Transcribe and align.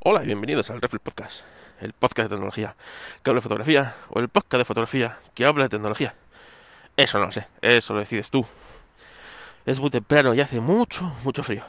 Hola 0.00 0.22
y 0.22 0.26
bienvenidos 0.26 0.70
al 0.70 0.80
Reflex 0.80 1.02
Podcast, 1.02 1.44
el 1.80 1.92
podcast 1.92 2.30
de 2.30 2.36
tecnología 2.36 2.76
que 3.20 3.30
habla 3.30 3.38
de 3.38 3.42
fotografía 3.42 3.96
o 4.10 4.20
el 4.20 4.28
podcast 4.28 4.58
de 4.58 4.64
fotografía 4.64 5.18
que 5.34 5.44
habla 5.44 5.64
de 5.64 5.70
tecnología. 5.70 6.14
Eso 6.96 7.18
no 7.18 7.26
lo 7.26 7.32
sé, 7.32 7.48
eso 7.62 7.94
lo 7.94 8.00
decides 8.00 8.30
tú. 8.30 8.46
Es 9.66 9.80
muy 9.80 9.90
temprano 9.90 10.34
y 10.34 10.40
hace 10.40 10.60
mucho, 10.60 11.16
mucho 11.24 11.42
frío. 11.42 11.64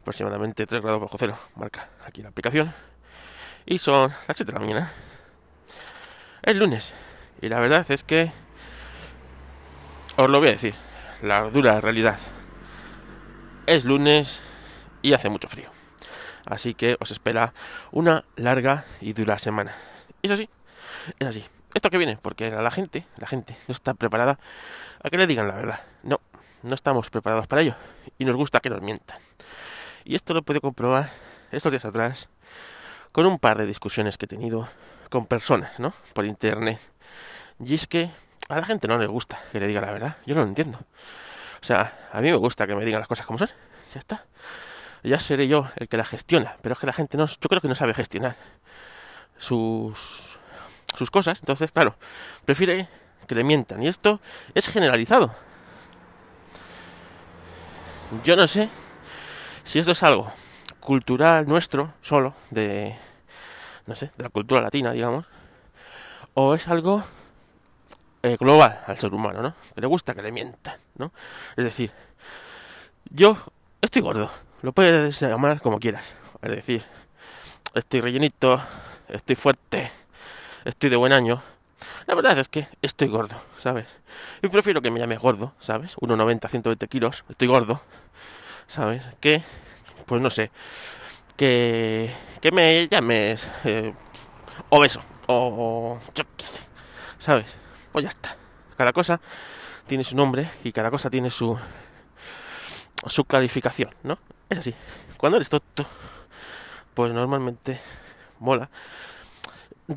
Aproximadamente 0.00 0.66
3 0.66 0.82
grados 0.82 1.00
bajo 1.00 1.16
cero, 1.16 1.38
marca 1.54 1.88
aquí 2.04 2.22
la 2.22 2.30
aplicación. 2.30 2.74
Y 3.66 3.78
son 3.78 4.10
las 4.26 4.36
7 4.36 4.44
de 4.44 4.52
la 4.54 4.58
mañana. 4.58 4.92
Es 6.42 6.56
lunes. 6.56 6.92
Y 7.40 7.48
la 7.48 7.60
verdad 7.60 7.88
es 7.88 8.02
que 8.02 8.32
os 10.16 10.28
lo 10.28 10.40
voy 10.40 10.48
a 10.48 10.52
decir, 10.52 10.74
la 11.22 11.48
dura 11.50 11.80
realidad. 11.80 12.18
Es 13.66 13.84
lunes 13.84 14.40
y 15.02 15.12
hace 15.12 15.28
mucho 15.28 15.46
frío. 15.46 15.77
Así 16.48 16.72
que 16.72 16.96
os 16.98 17.10
espera 17.10 17.52
una 17.92 18.24
larga 18.36 18.84
y 19.02 19.12
dura 19.12 19.36
semana. 19.36 19.74
Es 20.22 20.30
así, 20.30 20.48
es 21.18 21.28
así. 21.28 21.44
Esto 21.74 21.90
que 21.90 21.98
viene, 21.98 22.16
porque 22.16 22.50
la 22.50 22.70
gente, 22.70 23.06
la 23.18 23.26
gente 23.26 23.54
no 23.68 23.72
está 23.72 23.92
preparada 23.92 24.38
a 25.02 25.10
que 25.10 25.18
le 25.18 25.26
digan 25.26 25.46
la 25.46 25.56
verdad. 25.56 25.80
No, 26.02 26.20
no 26.62 26.74
estamos 26.74 27.10
preparados 27.10 27.46
para 27.46 27.60
ello. 27.60 27.74
Y 28.18 28.24
nos 28.24 28.34
gusta 28.34 28.60
que 28.60 28.70
nos 28.70 28.80
mientan. 28.80 29.18
Y 30.04 30.14
esto 30.14 30.32
lo 30.32 30.42
puedo 30.42 30.62
comprobar 30.62 31.10
estos 31.52 31.70
días 31.70 31.84
atrás 31.84 32.28
con 33.12 33.26
un 33.26 33.38
par 33.38 33.58
de 33.58 33.66
discusiones 33.66 34.16
que 34.16 34.24
he 34.24 34.28
tenido 34.28 34.68
con 35.10 35.26
personas, 35.26 35.78
¿no? 35.78 35.92
Por 36.14 36.24
internet. 36.24 36.80
Y 37.62 37.74
es 37.74 37.86
que 37.86 38.10
a 38.48 38.56
la 38.56 38.64
gente 38.64 38.88
no 38.88 38.96
le 38.96 39.06
gusta 39.06 39.38
que 39.52 39.60
le 39.60 39.66
diga 39.66 39.82
la 39.82 39.92
verdad. 39.92 40.16
Yo 40.24 40.34
no 40.34 40.40
lo 40.40 40.48
entiendo. 40.48 40.78
O 41.60 41.64
sea, 41.64 42.08
a 42.10 42.22
mí 42.22 42.30
me 42.30 42.36
gusta 42.36 42.66
que 42.66 42.74
me 42.74 42.86
digan 42.86 43.00
las 43.00 43.08
cosas 43.08 43.26
como 43.26 43.38
son. 43.38 43.48
Ya 43.92 43.98
está 43.98 44.24
ya 45.02 45.18
seré 45.18 45.48
yo 45.48 45.68
el 45.76 45.88
que 45.88 45.96
la 45.96 46.04
gestiona. 46.04 46.56
Pero 46.62 46.74
es 46.74 46.78
que 46.78 46.86
la 46.86 46.92
gente 46.92 47.16
no, 47.16 47.26
yo 47.26 47.48
creo 47.48 47.60
que 47.60 47.68
no 47.68 47.74
sabe 47.74 47.94
gestionar 47.94 48.36
sus, 49.38 50.38
sus 50.96 51.10
cosas. 51.10 51.40
Entonces, 51.40 51.70
claro, 51.70 51.96
prefiere 52.44 52.88
que 53.26 53.34
le 53.34 53.44
mientan. 53.44 53.82
Y 53.82 53.88
esto 53.88 54.20
es 54.54 54.68
generalizado. 54.68 55.34
Yo 58.24 58.36
no 58.36 58.46
sé 58.46 58.70
si 59.64 59.78
esto 59.78 59.92
es 59.92 60.02
algo 60.02 60.32
cultural 60.80 61.46
nuestro, 61.46 61.92
solo, 62.00 62.34
de, 62.50 62.96
no 63.84 63.94
sé, 63.94 64.10
de 64.16 64.24
la 64.24 64.30
cultura 64.30 64.62
latina, 64.62 64.92
digamos, 64.92 65.26
o 66.32 66.54
es 66.54 66.66
algo 66.68 67.04
eh, 68.22 68.38
global 68.40 68.80
al 68.86 68.96
ser 68.96 69.12
humano, 69.12 69.42
¿no? 69.42 69.54
Que 69.74 69.82
le 69.82 69.86
gusta 69.86 70.14
que 70.14 70.22
le 70.22 70.32
mientan, 70.32 70.78
¿no? 70.94 71.12
Es 71.56 71.64
decir, 71.64 71.92
yo 73.10 73.36
estoy 73.82 74.00
gordo, 74.00 74.30
lo 74.62 74.72
puedes 74.72 75.20
llamar 75.20 75.60
como 75.60 75.78
quieras. 75.78 76.14
Es 76.42 76.50
decir, 76.50 76.84
estoy 77.74 78.00
rellenito, 78.00 78.60
estoy 79.08 79.36
fuerte, 79.36 79.90
estoy 80.64 80.90
de 80.90 80.96
buen 80.96 81.12
año. 81.12 81.42
La 82.06 82.14
verdad 82.14 82.38
es 82.38 82.48
que 82.48 82.66
estoy 82.82 83.08
gordo, 83.08 83.36
¿sabes? 83.56 83.86
Y 84.42 84.48
prefiero 84.48 84.80
que 84.80 84.90
me 84.90 84.98
llames 84.98 85.18
gordo, 85.18 85.54
¿sabes? 85.58 85.96
1,90, 85.96 86.48
120 86.48 86.88
kilos, 86.88 87.24
estoy 87.28 87.48
gordo, 87.48 87.80
¿sabes? 88.66 89.04
Que, 89.20 89.42
pues 90.06 90.20
no 90.20 90.30
sé, 90.30 90.50
que, 91.36 92.10
que 92.40 92.50
me 92.50 92.88
llames 92.88 93.50
eh, 93.64 93.92
obeso 94.70 95.02
o 95.26 95.98
yo 96.14 96.24
qué 96.36 96.46
sé, 96.46 96.62
¿sabes? 97.18 97.56
Pues 97.92 98.04
ya 98.04 98.08
está. 98.08 98.36
Cada 98.76 98.92
cosa 98.92 99.20
tiene 99.86 100.04
su 100.04 100.16
nombre 100.16 100.48
y 100.64 100.72
cada 100.72 100.90
cosa 100.90 101.10
tiene 101.10 101.30
su, 101.30 101.58
su 103.08 103.24
calificación, 103.24 103.90
¿no? 104.02 104.18
Es 104.48 104.58
así. 104.58 104.74
Cuando 105.16 105.36
eres 105.36 105.48
tonto, 105.48 105.86
pues 106.94 107.12
normalmente 107.12 107.80
mola. 108.40 108.70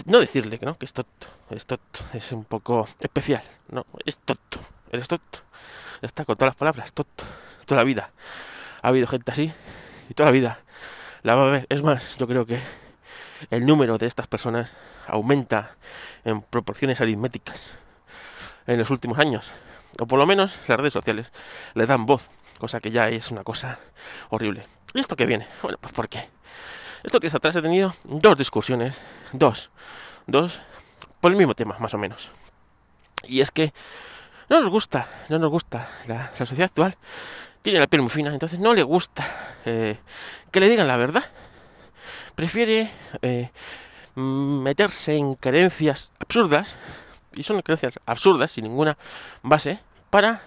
No 0.05 0.19
decirle 0.19 0.57
que 0.57 0.65
no, 0.65 0.77
que 0.77 0.85
es 0.85 0.93
tonto, 0.93 1.27
es 1.49 1.65
tonto, 1.65 1.99
es 2.13 2.31
un 2.31 2.45
poco 2.45 2.87
especial, 2.99 3.43
no, 3.69 3.85
es 4.05 4.17
tonto, 4.17 4.59
eres 4.91 5.07
tonto. 5.07 5.39
Está 6.01 6.25
con 6.25 6.37
todas 6.37 6.49
las 6.49 6.55
palabras, 6.55 6.93
tonto, 6.93 7.25
toda 7.65 7.81
la 7.81 7.83
vida. 7.83 8.11
Ha 8.81 8.87
habido 8.87 9.07
gente 9.07 9.31
así 9.31 9.51
y 10.09 10.13
toda 10.13 10.27
la 10.27 10.31
vida 10.31 10.59
la 11.23 11.35
va 11.35 11.47
a 11.47 11.51
ver. 11.51 11.67
Es 11.69 11.83
más, 11.83 12.17
yo 12.17 12.27
creo 12.27 12.45
que 12.45 12.59
el 13.49 13.65
número 13.65 13.97
de 13.97 14.07
estas 14.07 14.27
personas 14.27 14.71
aumenta 15.07 15.75
en 16.23 16.41
proporciones 16.41 17.01
aritméticas 17.01 17.71
en 18.67 18.79
los 18.79 18.89
últimos 18.89 19.19
años. 19.19 19.51
O 19.99 20.05
por 20.05 20.19
lo 20.19 20.25
menos 20.25 20.57
las 20.67 20.77
redes 20.77 20.93
sociales 20.93 21.31
le 21.73 21.85
dan 21.85 22.05
voz 22.05 22.29
cosa 22.61 22.79
que 22.79 22.91
ya 22.91 23.09
es 23.09 23.31
una 23.31 23.43
cosa 23.43 23.79
horrible. 24.29 24.67
¿Y 24.93 24.99
esto 24.99 25.15
qué 25.15 25.25
viene? 25.25 25.47
Bueno, 25.63 25.79
pues 25.81 25.91
¿por 25.93 26.07
qué? 26.07 26.29
Estos 27.03 27.19
días 27.19 27.33
atrás 27.33 27.55
he 27.55 27.61
tenido 27.61 27.95
dos 28.03 28.37
discusiones, 28.37 28.95
dos, 29.33 29.71
dos, 30.27 30.61
por 31.19 31.31
el 31.31 31.37
mismo 31.37 31.55
tema, 31.55 31.75
más 31.79 31.95
o 31.95 31.97
menos. 31.97 32.29
Y 33.23 33.41
es 33.41 33.49
que 33.49 33.73
no 34.47 34.61
nos 34.61 34.69
gusta, 34.69 35.07
no 35.29 35.39
nos 35.39 35.49
gusta 35.49 35.89
la, 36.05 36.31
sociedad 36.37 36.65
actual. 36.65 36.95
Tiene 37.63 37.79
la 37.79 37.87
piel 37.87 38.03
muy 38.03 38.11
fina, 38.11 38.31
entonces 38.31 38.59
no 38.59 38.75
le 38.75 38.83
gusta 38.83 39.25
eh, 39.65 39.97
que 40.51 40.59
le 40.59 40.69
digan 40.69 40.87
la 40.87 40.97
verdad. 40.97 41.23
Prefiere 42.35 42.91
eh, 43.23 43.49
meterse 44.13 45.15
en 45.15 45.33
creencias 45.33 46.11
absurdas, 46.19 46.75
y 47.33 47.43
son 47.43 47.61
creencias 47.61 47.99
absurdas, 48.05 48.51
sin 48.51 48.65
ninguna 48.65 48.97
base, 49.41 49.79
para 50.09 50.41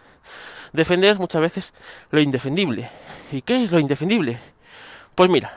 defender 0.72 1.18
muchas 1.18 1.40
veces 1.40 1.72
lo 2.10 2.20
indefendible. 2.20 2.90
¿Y 3.32 3.42
qué 3.42 3.64
es 3.64 3.72
lo 3.72 3.78
indefendible? 3.78 4.40
Pues 5.14 5.30
mira, 5.30 5.56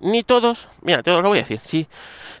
ni 0.00 0.22
todos, 0.22 0.68
mira, 0.82 1.02
te 1.02 1.10
lo 1.10 1.22
voy 1.22 1.38
a 1.38 1.42
decir, 1.42 1.60
si, 1.64 1.86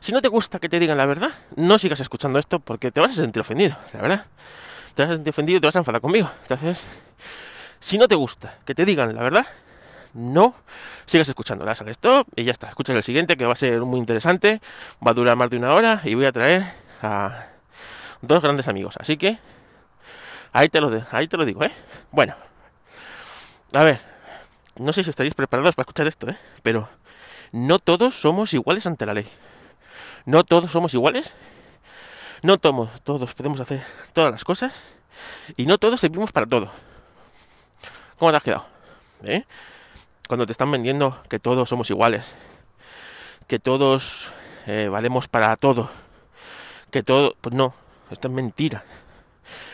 si 0.00 0.12
no 0.12 0.20
te 0.20 0.28
gusta 0.28 0.58
que 0.58 0.68
te 0.68 0.78
digan 0.78 0.96
la 0.96 1.06
verdad, 1.06 1.30
no 1.54 1.78
sigas 1.78 2.00
escuchando 2.00 2.38
esto 2.38 2.58
porque 2.58 2.90
te 2.90 3.00
vas 3.00 3.12
a 3.12 3.14
sentir 3.14 3.40
ofendido, 3.40 3.76
la 3.92 4.00
verdad. 4.00 4.26
Te 4.94 5.02
vas 5.02 5.12
a 5.12 5.14
sentir 5.14 5.30
ofendido 5.30 5.58
y 5.58 5.60
te 5.60 5.66
vas 5.66 5.76
a 5.76 5.80
enfadar 5.80 6.00
conmigo. 6.00 6.30
Entonces, 6.42 6.82
si 7.80 7.98
no 7.98 8.08
te 8.08 8.14
gusta 8.14 8.58
que 8.64 8.74
te 8.74 8.84
digan 8.86 9.14
la 9.14 9.22
verdad, 9.22 9.46
no 10.14 10.54
sigas 11.04 11.28
escuchando. 11.28 11.64
La 11.66 11.72
stop 11.72 12.26
y 12.34 12.44
ya 12.44 12.52
está. 12.52 12.68
Escucha 12.68 12.94
el 12.94 13.02
siguiente 13.02 13.36
que 13.36 13.44
va 13.44 13.52
a 13.52 13.56
ser 13.56 13.82
muy 13.82 14.00
interesante, 14.00 14.60
va 15.06 15.10
a 15.10 15.14
durar 15.14 15.36
más 15.36 15.50
de 15.50 15.58
una 15.58 15.74
hora 15.74 16.00
y 16.04 16.14
voy 16.14 16.24
a 16.24 16.32
traer 16.32 16.64
a 17.02 17.48
dos 18.22 18.42
grandes 18.42 18.68
amigos. 18.68 18.96
Así 18.98 19.16
que 19.16 19.38
Ahí 20.56 20.70
te 20.70 20.80
lo, 20.80 20.90
ahí 21.10 21.28
te 21.28 21.36
lo 21.36 21.44
digo, 21.44 21.62
¿eh? 21.64 21.72
Bueno, 22.10 22.34
a 23.74 23.84
ver, 23.84 24.00
no 24.78 24.90
sé 24.94 25.04
si 25.04 25.10
estaréis 25.10 25.34
preparados 25.34 25.74
para 25.74 25.84
escuchar 25.84 26.06
esto, 26.06 26.30
¿eh? 26.30 26.36
Pero 26.62 26.88
no 27.52 27.78
todos 27.78 28.14
somos 28.18 28.54
iguales 28.54 28.86
ante 28.86 29.04
la 29.04 29.12
ley. 29.12 29.26
No 30.24 30.44
todos 30.44 30.70
somos 30.70 30.94
iguales. 30.94 31.34
No 32.40 32.56
todos, 32.56 33.02
todos 33.02 33.34
podemos 33.34 33.60
hacer 33.60 33.82
todas 34.14 34.32
las 34.32 34.44
cosas. 34.44 34.80
Y 35.58 35.66
no 35.66 35.76
todos 35.76 36.00
servimos 36.00 36.32
para 36.32 36.46
todo. 36.46 36.70
¿Cómo 38.18 38.30
te 38.30 38.38
has 38.38 38.42
quedado? 38.42 38.66
¿Eh? 39.24 39.44
Cuando 40.26 40.46
te 40.46 40.52
están 40.52 40.70
vendiendo 40.70 41.22
que 41.28 41.38
todos 41.38 41.68
somos 41.68 41.90
iguales. 41.90 42.34
Que 43.46 43.58
todos 43.58 44.32
eh, 44.66 44.88
valemos 44.90 45.28
para 45.28 45.54
todo. 45.56 45.90
Que 46.90 47.02
todo... 47.02 47.36
Pues 47.42 47.54
no, 47.54 47.74
esto 48.10 48.28
es 48.28 48.34
mentira. 48.34 48.84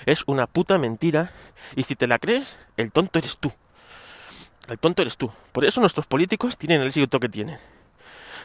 Es 0.07 0.25
una 0.27 0.47
puta 0.47 0.79
mentira. 0.79 1.33
Y 1.77 1.85
si 1.85 1.97
te 1.97 2.07
la 2.07 2.19
crees, 2.19 2.59
el 2.77 2.93
tonto 2.93 3.19
eres 3.19 3.39
tú. 3.39 3.53
El 4.69 4.79
tonto 4.79 5.03
eres 5.03 5.17
tú. 5.17 5.31
Por 5.53 5.65
eso 5.65 5.81
nuestros 5.81 6.07
políticos 6.07 6.57
tienen 6.57 6.81
el 6.81 6.89
éxito 6.89 7.21
que 7.21 7.29
tienen. 7.29 7.59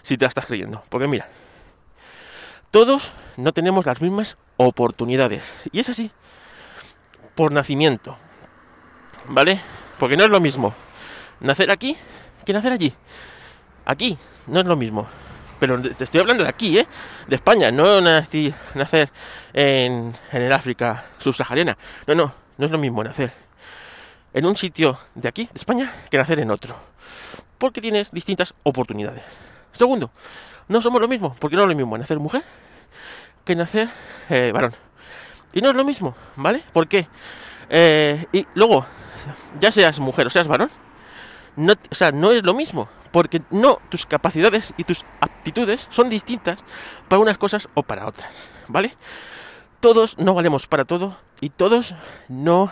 Si 0.04 0.18
te 0.18 0.26
la 0.26 0.30
estás 0.30 0.46
creyendo. 0.46 0.84
Porque 0.90 1.08
mira, 1.08 1.30
todos 2.72 3.12
no 3.36 3.54
tenemos 3.54 3.86
las 3.86 4.02
mismas 4.02 4.38
oportunidades. 4.58 5.54
Y 5.72 5.80
es 5.80 5.90
así. 5.90 6.12
Por 7.36 7.52
nacimiento. 7.52 8.18
¿Vale? 9.28 9.62
Porque 10.00 10.18
no 10.18 10.24
es 10.24 10.30
lo 10.30 10.40
mismo 10.40 10.74
nacer 11.40 11.72
aquí 11.72 11.98
que 12.46 12.54
nacer 12.54 12.72
allí. 12.72 12.94
Aquí 13.86 14.18
no 14.48 14.60
es 14.60 14.66
lo 14.66 14.76
mismo. 14.76 15.08
Pero 15.60 15.82
te 15.82 16.04
estoy 16.04 16.20
hablando 16.20 16.44
de 16.44 16.50
aquí, 16.50 16.78
¿eh? 16.78 16.88
De 17.28 17.36
España, 17.36 17.72
no 17.72 18.00
nacer 18.02 19.10
en, 19.54 20.14
en 20.32 20.42
el 20.42 20.54
África 20.54 21.06
subsahariana. 21.18 21.78
No, 22.06 22.16
no, 22.16 22.34
no 22.58 22.66
es 22.66 22.72
lo 22.72 22.78
mismo 22.78 23.04
nacer 23.04 23.32
en 24.34 24.46
un 24.46 24.56
sitio 24.56 24.98
de 25.16 25.28
aquí, 25.28 25.46
de 25.46 25.60
España, 25.60 25.92
que 26.12 26.18
nacer 26.18 26.40
en 26.40 26.52
otro. 26.52 26.76
Porque 27.58 27.82
tienes 27.82 28.12
distintas 28.12 28.54
oportunidades. 28.64 29.24
Segundo, 29.72 30.12
no 30.68 30.82
somos 30.82 31.02
lo 31.02 31.08
mismo, 31.08 31.36
porque 31.40 31.56
no 31.56 31.64
es 31.64 31.70
lo 31.70 31.76
mismo 31.76 31.98
nacer 31.98 32.20
mujer 32.20 32.44
que 33.44 33.56
nacer 33.56 33.90
eh, 34.30 34.52
varón. 34.54 34.74
Y 35.54 35.62
no 35.62 35.70
es 35.70 35.76
lo 35.76 35.84
mismo, 35.84 36.16
¿vale? 36.36 36.62
Porque, 36.74 37.08
eh, 37.70 38.26
y 38.32 38.46
luego, 38.54 38.86
ya 39.60 39.72
seas 39.72 40.00
mujer 40.00 40.28
o 40.28 40.30
seas 40.30 40.48
varón, 40.48 40.70
no, 41.58 41.74
o 41.92 41.96
sea, 41.96 42.12
no 42.12 42.32
es 42.32 42.44
lo 42.44 42.54
mismo 42.54 42.88
porque 43.12 43.42
no 43.52 43.80
tus 43.90 44.06
capacidades 44.06 44.74
y 44.78 44.86
tus 44.86 45.04
aptitudes 45.20 45.88
son 45.90 46.10
distintas 46.10 46.64
para 47.10 47.22
unas 47.22 47.38
cosas 47.38 47.68
o 47.74 47.84
para 47.84 48.08
otras, 48.08 48.34
¿vale? 48.68 48.96
Todos 49.82 50.18
no 50.18 50.34
valemos 50.34 50.68
para 50.68 50.86
todo 50.86 51.18
y 51.42 51.50
todos 51.50 51.96
no 52.30 52.72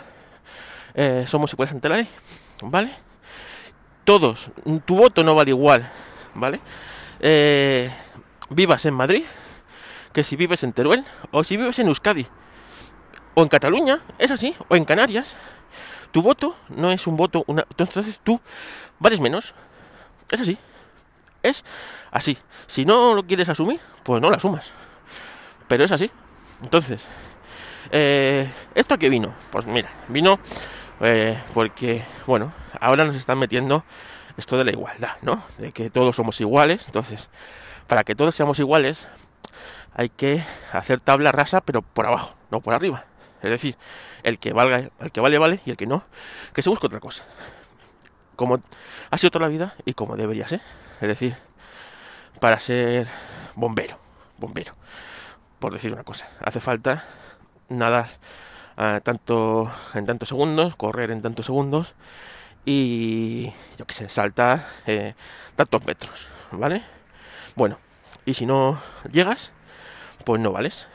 eh, 0.94 1.26
somos 1.28 1.52
iguales 1.52 1.74
ante 1.74 1.90
la 1.90 1.98
ley, 1.98 2.08
¿vale? 2.62 2.92
Todos, 4.06 4.52
tu 4.86 4.96
voto 4.96 5.24
no 5.24 5.36
vale 5.36 5.52
igual, 5.52 5.92
¿vale? 6.34 6.62
eh, 7.20 7.90
vivas 8.50 8.86
en 8.86 8.94
Madrid 8.94 9.24
que 10.14 10.24
si 10.24 10.36
vives 10.36 10.64
en 10.64 10.74
Teruel 10.74 11.04
o 11.32 11.44
si 11.44 11.58
vives 11.58 11.80
en 11.80 11.88
Euskadi 11.88 12.28
o 13.34 13.42
en 13.42 13.50
Cataluña, 13.50 14.00
es 14.18 14.32
así, 14.32 14.56
o 14.70 14.76
en 14.78 14.86
Canarias. 14.86 15.36
Tu 16.12 16.22
voto 16.22 16.56
no 16.70 16.92
es 16.92 17.08
un 17.08 17.18
voto, 17.18 17.44
una, 17.48 17.66
entonces 17.78 18.20
tú 18.24 18.40
vales 19.00 19.20
menos. 19.20 19.54
Es 20.32 20.42
así. 20.42 20.58
Es 21.44 21.64
así. 22.12 22.38
Si 22.68 22.86
no 22.86 23.14
lo 23.14 23.24
quieres 23.24 23.50
asumir, 23.50 23.80
pues 24.04 24.22
no 24.22 24.30
lo 24.30 24.36
asumas. 24.36 24.72
Pero 25.68 25.84
es 25.84 25.92
así. 25.92 26.10
Entonces, 26.64 27.06
eh, 27.92 28.50
¿esto 28.74 28.96
a 28.96 28.98
qué 28.98 29.10
vino? 29.10 29.34
Pues 29.52 29.66
mira, 29.66 29.90
vino 30.08 30.40
eh, 31.02 31.42
porque, 31.54 32.04
bueno, 32.26 32.52
ahora 32.80 33.06
nos 33.06 33.16
están 33.16 33.38
metiendo 33.38 33.84
esto 34.38 34.58
de 34.58 34.66
la 34.66 34.72
igualdad, 34.72 35.18
¿no? 35.22 35.44
De 35.58 35.72
que 35.72 35.90
todos 35.90 36.16
somos 36.16 36.40
iguales. 36.42 36.84
Entonces, 36.88 37.30
para 37.88 38.04
que 38.04 38.16
todos 38.16 38.36
seamos 38.36 38.60
iguales, 38.60 39.08
hay 39.94 40.10
que 40.10 40.44
hacer 40.74 41.00
tabla 41.00 41.32
rasa, 41.32 41.62
pero 41.62 41.82
por 41.82 42.06
abajo, 42.06 42.36
no 42.52 42.60
por 42.62 42.74
arriba. 42.74 43.06
Es 43.42 43.50
decir, 43.50 43.78
el 44.24 44.40
que 44.40 44.54
valga, 44.54 44.90
el 45.00 45.12
que 45.12 45.22
vale, 45.22 45.38
vale, 45.38 45.60
y 45.66 45.72
el 45.72 45.78
que 45.78 45.86
no, 45.86 46.04
que 46.54 46.62
se 46.62 46.70
busque 46.70 46.88
otra 46.88 47.00
cosa. 47.00 47.24
Como 48.36 48.62
ha 49.12 49.18
sido 49.18 49.32
toda 49.32 49.46
la 49.46 49.50
vida 49.50 49.76
y 49.86 49.94
como 49.94 50.18
debería 50.18 50.48
ser. 50.48 50.62
Es 51.02 51.08
decir, 51.08 51.36
para 52.40 52.60
ser 52.60 53.08
bombero, 53.56 54.00
bombero, 54.38 54.76
por 55.60 55.74
decir 55.74 55.94
una 55.94 56.04
cosa. 56.04 56.28
Hace 56.44 56.60
falta 56.60 57.06
nadar 57.70 58.08
ah, 58.78 59.00
tanto 59.04 59.72
en 59.94 60.06
tantos 60.06 60.30
segundos, 60.30 60.76
correr 60.76 61.12
en 61.12 61.22
tantos 61.22 61.46
segundos 61.46 61.94
y 62.66 63.54
yo 63.78 63.86
qué 63.86 63.94
sé, 63.94 64.10
saltar 64.10 64.66
eh, 64.88 65.14
tantos 65.56 65.86
metros, 65.86 66.28
¿vale? 66.52 66.84
Bueno, 67.56 67.78
y 68.26 68.34
si 68.34 68.46
no 68.46 68.80
llegas, 69.12 69.52
pues 70.26 70.42
no 70.42 70.52
vales. 70.52 70.88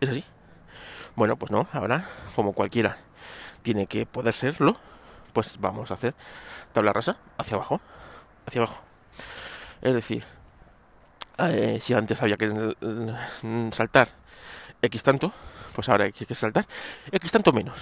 Es 0.00 0.08
así. 0.10 0.24
Bueno, 1.14 1.36
pues 1.36 1.52
no, 1.52 1.68
ahora, 1.72 2.06
como 2.34 2.52
cualquiera 2.52 2.96
tiene 3.62 3.86
que 3.86 4.06
poder 4.06 4.34
serlo, 4.34 4.76
pues 5.32 5.58
vamos 5.60 5.90
a 5.90 5.94
hacer 5.94 6.14
tabla 6.72 6.92
rasa 6.92 7.16
hacia 7.38 7.56
abajo, 7.56 7.80
hacia 8.46 8.62
abajo. 8.62 8.82
Es 9.82 9.94
decir, 9.94 10.24
eh, 11.38 11.78
si 11.80 11.94
antes 11.94 12.22
había 12.22 12.36
que 12.36 12.48
mm, 12.48 13.72
saltar 13.72 14.08
X 14.80 15.02
tanto, 15.02 15.32
pues 15.74 15.88
ahora 15.88 16.04
hay 16.04 16.12
que 16.12 16.34
saltar 16.34 16.66
X 17.10 17.32
tanto 17.32 17.52
menos. 17.52 17.78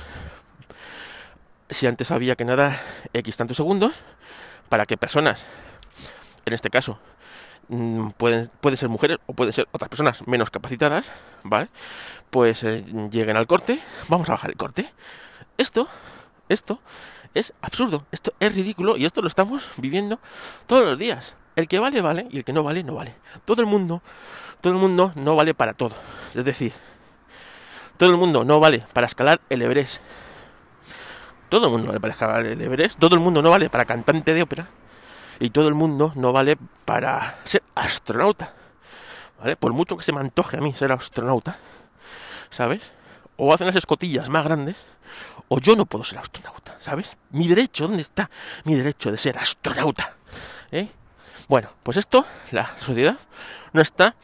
Si 1.70 1.86
antes 1.86 2.10
había 2.10 2.34
que 2.34 2.44
nadar 2.44 2.80
X 3.12 3.36
tantos 3.36 3.56
segundos, 3.56 3.96
para 4.68 4.86
que 4.86 4.96
personas, 4.96 5.44
en 6.44 6.52
este 6.52 6.68
caso, 6.68 6.98
Mm, 7.70 8.10
pueden, 8.16 8.50
puede 8.60 8.76
ser 8.76 8.88
mujeres 8.88 9.18
o 9.26 9.32
pueden 9.32 9.52
ser 9.52 9.68
otras 9.70 9.88
personas 9.88 10.26
menos 10.26 10.50
capacitadas, 10.50 11.12
¿vale? 11.44 11.68
Pues 12.30 12.64
eh, 12.64 12.84
lleguen 13.12 13.36
al 13.36 13.46
corte, 13.46 13.78
vamos 14.08 14.28
a 14.28 14.32
bajar 14.32 14.50
el 14.50 14.56
corte. 14.56 14.90
Esto, 15.56 15.86
esto 16.48 16.80
es 17.32 17.54
absurdo, 17.62 18.06
esto 18.10 18.32
es 18.40 18.56
ridículo 18.56 18.96
y 18.96 19.04
esto 19.04 19.22
lo 19.22 19.28
estamos 19.28 19.70
viviendo 19.76 20.18
todos 20.66 20.84
los 20.84 20.98
días. 20.98 21.36
El 21.54 21.68
que 21.68 21.78
vale, 21.78 22.00
vale, 22.00 22.26
y 22.32 22.38
el 22.38 22.44
que 22.44 22.52
no 22.52 22.64
vale, 22.64 22.82
no 22.82 22.94
vale. 22.94 23.14
Todo 23.44 23.62
el 23.62 23.68
mundo, 23.68 24.02
todo 24.60 24.72
el 24.72 24.78
mundo 24.80 25.12
no 25.14 25.36
vale 25.36 25.54
para 25.54 25.72
todo. 25.72 25.94
Es 26.34 26.44
decir, 26.44 26.72
todo 27.98 28.10
el 28.10 28.16
mundo 28.16 28.44
no 28.44 28.58
vale 28.58 28.84
para 28.92 29.06
escalar 29.06 29.40
el 29.48 29.62
Everest. 29.62 30.02
Todo 31.48 31.66
el 31.66 31.72
mundo 31.72 31.86
vale 31.86 32.00
para 32.00 32.14
escalar 32.14 32.46
el 32.46 32.60
Everest. 32.60 32.98
Todo 32.98 33.14
el 33.14 33.20
mundo 33.20 33.42
no 33.42 33.50
vale 33.50 33.70
para 33.70 33.84
cantante 33.84 34.34
de 34.34 34.42
ópera 34.42 34.79
y 35.40 35.50
todo 35.50 35.68
el 35.68 35.74
mundo 35.74 36.12
no 36.14 36.32
vale 36.32 36.56
para 36.84 37.40
ser 37.44 37.62
astronauta. 37.74 38.54
¿Vale? 39.40 39.56
Por 39.56 39.72
mucho 39.72 39.96
que 39.96 40.04
se 40.04 40.12
me 40.12 40.20
antoje 40.20 40.58
a 40.58 40.60
mí 40.60 40.72
ser 40.74 40.92
astronauta, 40.92 41.56
¿sabes? 42.50 42.92
O 43.36 43.54
hacen 43.54 43.66
las 43.66 43.76
escotillas 43.76 44.28
más 44.28 44.44
grandes, 44.44 44.84
o 45.48 45.58
yo 45.58 45.74
no 45.74 45.86
puedo 45.86 46.04
ser 46.04 46.18
astronauta, 46.18 46.76
¿sabes? 46.78 47.16
Mi 47.30 47.48
derecho, 47.48 47.88
¿dónde 47.88 48.02
está 48.02 48.30
mi 48.64 48.74
derecho 48.74 49.10
de 49.10 49.16
ser 49.16 49.38
astronauta? 49.38 50.14
¿Eh? 50.70 50.88
Bueno, 51.48 51.70
pues 51.82 51.96
esto, 51.96 52.26
la 52.50 52.66
sociedad 52.78 53.16
no 53.72 53.80
está 53.80 54.14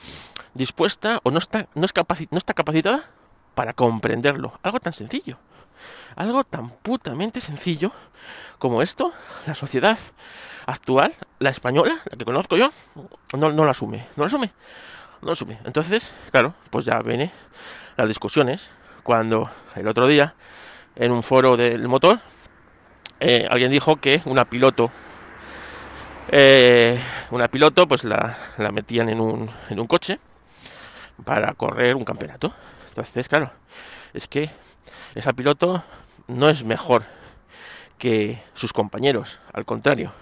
dispuesta 0.53 1.21
o 1.23 1.31
no 1.31 1.39
está, 1.39 1.67
no, 1.75 1.87
es 1.87 1.93
no 2.31 2.39
está 2.39 2.53
capacitada 2.53 3.11
para 3.55 3.73
comprenderlo. 3.73 4.59
Algo 4.62 4.81
tan 4.81 4.93
sencillo. 4.93 5.39
Algo 6.17 6.45
tan 6.45 6.71
putamente 6.71 7.41
sencillo 7.41 7.93
como 8.59 8.83
esto, 8.83 9.13
la 9.47 9.55
sociedad 9.55 9.99
actual, 10.67 11.15
la 11.39 11.51
española, 11.51 12.01
la 12.11 12.17
que 12.17 12.25
conozco 12.25 12.57
yo, 12.57 12.71
no, 13.37 13.53
no 13.53 13.65
lo 13.65 13.71
asume, 13.71 14.07
no 14.17 14.25
lo 14.25 14.27
asume, 14.27 14.53
no 15.21 15.27
lo 15.27 15.33
asume. 15.33 15.59
Entonces, 15.65 16.13
claro, 16.31 16.55
pues 16.71 16.87
ya 16.87 16.99
viene 17.01 17.31
las 17.97 18.09
discusiones 18.09 18.71
cuando 19.03 19.51
el 19.75 19.87
otro 19.89 20.07
día 20.07 20.35
en 20.97 21.13
un 21.13 21.23
foro 21.23 21.57
del 21.57 21.87
motor 21.87 22.19
eh, 23.21 23.47
alguien 23.51 23.71
dijo 23.71 23.97
que 23.97 24.21
una 24.25 24.45
piloto 24.45 24.91
eh, 26.29 27.01
una 27.31 27.49
piloto 27.49 27.87
pues 27.87 28.05
la, 28.05 28.37
la 28.59 28.73
metían 28.73 29.09
en 29.09 29.21
un, 29.21 29.49
en 29.71 29.79
un 29.79 29.87
coche 29.87 30.19
para 31.25 31.55
correr 31.55 31.95
un 31.95 32.05
campeonato 32.05 32.53
entonces 32.89 33.29
claro 33.29 33.53
es 34.12 34.27
que 34.27 34.51
esa 35.15 35.33
piloto 35.33 35.85
no 36.28 36.49
es 36.49 36.64
mejor 36.64 37.05
que 37.99 38.43
sus 38.55 38.73
compañeros 38.73 39.40
al 39.52 39.64
contrario 39.64 40.12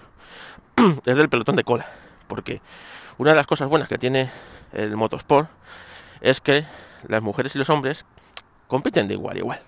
es 1.05 1.17
del 1.17 1.29
pelotón 1.29 1.55
de 1.55 1.63
cola. 1.63 1.87
Porque 2.27 2.61
una 3.17 3.31
de 3.31 3.35
las 3.35 3.47
cosas 3.47 3.69
buenas 3.69 3.87
que 3.87 3.97
tiene 3.97 4.29
el 4.73 4.95
motosport 4.95 5.49
es 6.21 6.41
que 6.41 6.65
las 7.07 7.21
mujeres 7.21 7.55
y 7.55 7.59
los 7.59 7.69
hombres 7.69 8.05
compiten 8.67 9.07
de 9.07 9.13
igual 9.13 9.35
a 9.35 9.39
igual. 9.39 9.61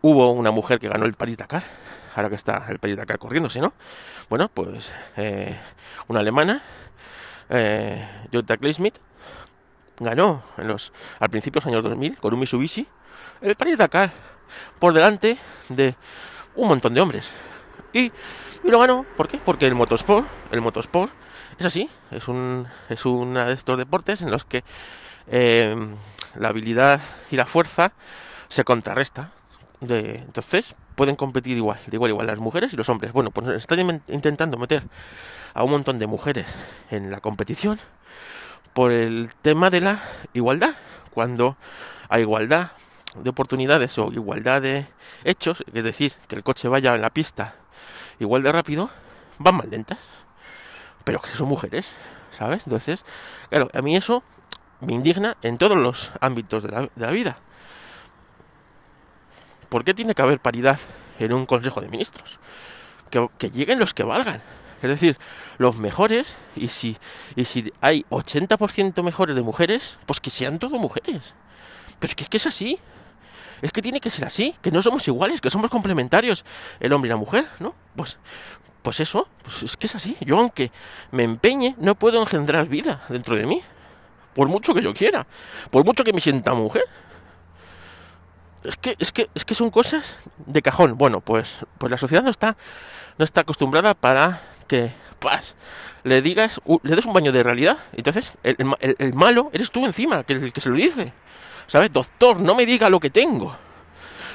Hubo 0.00 0.32
una 0.32 0.50
mujer 0.50 0.78
que 0.78 0.88
ganó 0.88 1.06
el 1.06 1.14
Paris 1.14 1.38
Dakar, 1.38 1.62
ahora 2.14 2.28
que 2.28 2.34
está 2.34 2.66
el 2.68 2.78
Paris 2.78 2.96
Dakar 2.96 3.18
corriéndose, 3.18 3.60
¿no? 3.60 3.72
Bueno, 4.28 4.48
pues 4.48 4.92
eh, 5.16 5.58
una 6.08 6.20
alemana, 6.20 6.62
eh, 7.48 8.06
Jutta 8.32 8.56
Kleismith, 8.58 8.98
ganó 9.98 10.42
en 10.58 10.68
los, 10.68 10.92
al 11.20 11.30
principio 11.30 11.60
de 11.60 11.66
los 11.66 11.74
años 11.74 11.84
2000 11.84 12.18
con 12.18 12.34
un 12.34 12.40
Mitsubishi 12.40 12.86
el 13.40 13.56
Paris 13.56 13.78
Dakar 13.78 14.12
por 14.78 14.92
delante 14.92 15.38
de 15.68 15.94
un 16.56 16.68
montón 16.68 16.94
de 16.94 17.00
hombres. 17.00 17.30
Y 17.92 18.12
lo 18.64 18.78
ganó, 18.78 19.04
¿por 19.16 19.28
qué? 19.28 19.38
Porque 19.38 19.66
el 19.66 19.74
motosport, 19.74 20.26
el 20.50 20.60
motosport 20.60 21.12
es 21.58 21.66
así, 21.66 21.88
es 22.10 22.28
un 22.28 22.66
es 22.88 23.04
uno 23.06 23.44
de 23.44 23.52
estos 23.52 23.78
deportes 23.78 24.22
en 24.22 24.30
los 24.30 24.44
que 24.44 24.64
eh, 25.28 25.76
la 26.38 26.48
habilidad 26.48 27.00
y 27.30 27.36
la 27.36 27.46
fuerza 27.46 27.92
se 28.48 28.64
contrarresta. 28.64 29.30
De, 29.80 30.16
entonces 30.16 30.74
pueden 30.94 31.14
competir 31.16 31.56
igual, 31.56 31.78
de 31.86 31.96
igual 31.96 32.10
igual 32.10 32.26
las 32.26 32.38
mujeres 32.38 32.72
y 32.72 32.76
los 32.76 32.88
hombres. 32.88 33.12
Bueno, 33.12 33.30
pues 33.30 33.48
están 33.48 34.02
intentando 34.08 34.56
meter 34.56 34.82
a 35.52 35.62
un 35.62 35.70
montón 35.70 35.98
de 35.98 36.06
mujeres 36.06 36.46
en 36.90 37.10
la 37.10 37.20
competición 37.20 37.78
por 38.72 38.92
el 38.92 39.30
tema 39.42 39.70
de 39.70 39.80
la 39.80 40.02
igualdad. 40.32 40.74
Cuando 41.12 41.56
hay 42.08 42.22
igualdad 42.22 42.72
de 43.14 43.30
oportunidades 43.30 43.98
o 43.98 44.10
igualdad 44.12 44.62
de 44.62 44.86
hechos, 45.24 45.64
es 45.72 45.84
decir, 45.84 46.12
que 46.28 46.36
el 46.36 46.42
coche 46.42 46.68
vaya 46.68 46.94
en 46.94 47.02
la 47.02 47.10
pista 47.10 47.54
igual 48.18 48.42
de 48.42 48.52
rápido, 48.52 48.90
van 49.38 49.56
más 49.56 49.66
lentas. 49.66 49.98
Pero 51.04 51.20
que 51.20 51.30
son 51.30 51.48
mujeres, 51.48 51.88
¿sabes? 52.30 52.62
Entonces, 52.66 53.04
claro, 53.50 53.68
a 53.74 53.82
mí 53.82 53.96
eso 53.96 54.22
me 54.80 54.94
indigna 54.94 55.36
en 55.42 55.58
todos 55.58 55.76
los 55.76 56.12
ámbitos 56.20 56.62
de 56.62 56.70
la, 56.70 56.82
de 56.82 56.90
la 56.96 57.10
vida. 57.10 57.38
¿Por 59.68 59.84
qué 59.84 59.92
tiene 59.92 60.14
que 60.14 60.22
haber 60.22 60.40
paridad 60.40 60.78
en 61.18 61.32
un 61.32 61.46
Consejo 61.46 61.80
de 61.80 61.88
Ministros? 61.88 62.38
Que, 63.10 63.50
lleguen 63.50 63.78
los 63.78 63.94
que 63.94 64.02
valgan. 64.02 64.42
Es 64.82 64.88
decir, 64.88 65.18
los 65.58 65.76
mejores, 65.76 66.36
y 66.56 66.68
si, 66.68 66.96
y 67.36 67.44
si 67.44 67.72
hay 67.80 68.04
80% 68.10 69.02
mejores 69.02 69.34
de 69.34 69.42
mujeres, 69.42 69.98
pues 70.06 70.20
que 70.20 70.30
sean 70.30 70.58
todos 70.58 70.78
mujeres. 70.78 71.34
Pero 71.98 72.14
es 72.16 72.28
que 72.28 72.36
es 72.36 72.46
así. 72.46 72.78
Es 73.62 73.72
que 73.72 73.82
tiene 73.82 74.00
que 74.00 74.10
ser 74.10 74.24
así, 74.24 74.54
que 74.62 74.70
no 74.70 74.82
somos 74.82 75.06
iguales, 75.08 75.40
que 75.40 75.50
somos 75.50 75.70
complementarios, 75.70 76.44
el 76.80 76.92
hombre 76.92 77.08
y 77.08 77.10
la 77.10 77.16
mujer, 77.16 77.46
¿no? 77.60 77.74
Pues, 77.96 78.18
pues 78.82 79.00
eso, 79.00 79.28
pues 79.42 79.62
es 79.62 79.76
que 79.76 79.86
es 79.86 79.94
así. 79.94 80.16
Yo 80.20 80.38
aunque 80.38 80.70
me 81.10 81.22
empeñe, 81.22 81.74
no 81.78 81.94
puedo 81.94 82.20
engendrar 82.20 82.66
vida 82.68 83.02
dentro 83.08 83.36
de 83.36 83.46
mí. 83.46 83.62
Por 84.34 84.48
mucho 84.48 84.74
que 84.74 84.82
yo 84.82 84.92
quiera, 84.92 85.26
por 85.70 85.84
mucho 85.84 86.04
que 86.04 86.12
me 86.12 86.20
sienta 86.20 86.54
mujer. 86.54 86.84
Es 88.64 88.76
que, 88.76 88.96
es 88.98 89.12
que, 89.12 89.28
es 89.34 89.44
que 89.44 89.54
son 89.54 89.70
cosas 89.70 90.16
de 90.46 90.60
cajón. 90.60 90.98
Bueno, 90.98 91.20
pues, 91.20 91.58
pues 91.78 91.90
la 91.90 91.98
sociedad 91.98 92.22
no 92.22 92.30
está, 92.30 92.56
no 93.16 93.24
está 93.24 93.42
acostumbrada 93.42 93.94
para 93.94 94.40
que 94.66 94.92
pues, 95.18 95.54
le 96.02 96.20
digas, 96.20 96.60
le 96.82 96.96
des 96.96 97.06
un 97.06 97.12
baño 97.12 97.32
de 97.32 97.42
realidad. 97.42 97.78
Entonces, 97.92 98.32
el, 98.42 98.56
el, 98.80 99.14
malo 99.14 99.50
eres 99.52 99.70
tú 99.70 99.86
encima, 99.86 100.24
que 100.24 100.34
el 100.34 100.52
que 100.52 100.60
se 100.60 100.68
lo 100.68 100.76
dice. 100.76 101.12
¿Sabes? 101.66 101.92
Doctor, 101.92 102.40
no 102.40 102.54
me 102.54 102.66
diga 102.66 102.88
lo 102.88 103.00
que 103.00 103.10
tengo. 103.10 103.56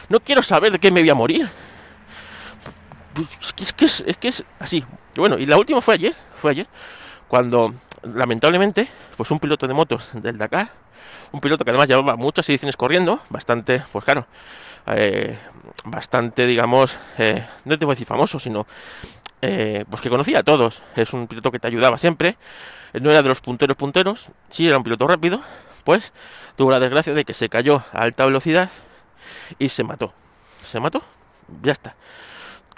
No 0.10 0.20
quiero 0.20 0.42
saber 0.42 0.72
de 0.72 0.80
qué 0.80 0.92
me 0.92 1.02
voy 1.02 1.10
a 1.10 1.16
morir. 1.16 1.50
Es 3.60 3.74
que 3.74 3.86
es, 3.86 4.04
que 4.20 4.34
así. 4.60 4.84
Bueno, 5.16 5.38
y 5.38 5.46
la 5.46 5.58
última 5.58 5.82
fue 5.82 5.96
ayer, 5.96 6.16
fue 6.42 6.52
ayer, 6.52 6.68
cuando 7.28 7.74
lamentablemente, 8.04 8.88
pues 9.18 9.30
un 9.32 9.40
piloto 9.40 9.68
de 9.68 9.74
motos 9.74 10.10
del 10.14 10.38
Dakar, 10.38 10.72
un 11.32 11.42
piloto 11.42 11.64
que 11.64 11.72
además 11.72 11.88
llevaba 11.88 12.16
muchas 12.16 12.48
ediciones 12.50 12.78
corriendo, 12.78 13.20
bastante, 13.30 13.84
pues 13.92 14.06
claro, 14.06 14.26
eh, 14.88 15.38
bastante, 15.84 16.46
digamos, 16.46 16.98
eh, 17.18 17.46
no 17.66 17.78
te 17.78 17.86
voy 17.86 17.94
a 17.94 17.96
decir 17.96 18.08
famoso, 18.08 18.40
sino 18.40 18.66
eh, 19.42 19.86
pues 19.90 20.02
que 20.02 20.10
conocía 20.10 20.40
a 20.40 20.44
todos. 20.44 20.82
Es 20.96 21.14
un 21.14 21.28
piloto 21.28 21.52
que 21.52 21.60
te 21.60 21.68
ayudaba 21.68 21.98
siempre, 21.98 22.38
no 22.94 23.12
era 23.12 23.22
de 23.22 23.30
los 23.30 23.42
punteros 23.42 23.78
punteros, 23.78 24.30
sí 24.50 24.68
era 24.68 24.78
un 24.78 24.84
piloto 24.84 25.08
rápido, 25.08 25.42
pues 25.90 26.14
tuvo 26.56 26.70
la 26.70 26.80
desgracia 26.80 27.16
de 27.16 27.26
que 27.26 27.34
se 27.34 27.50
cayó 27.50 27.82
a 27.94 28.04
alta 28.04 28.24
velocidad 28.24 28.70
y 29.58 29.70
se 29.70 29.84
mató. 29.84 30.14
Se 30.64 30.80
mató, 30.80 31.02
ya 31.64 31.72
está. 31.72 31.96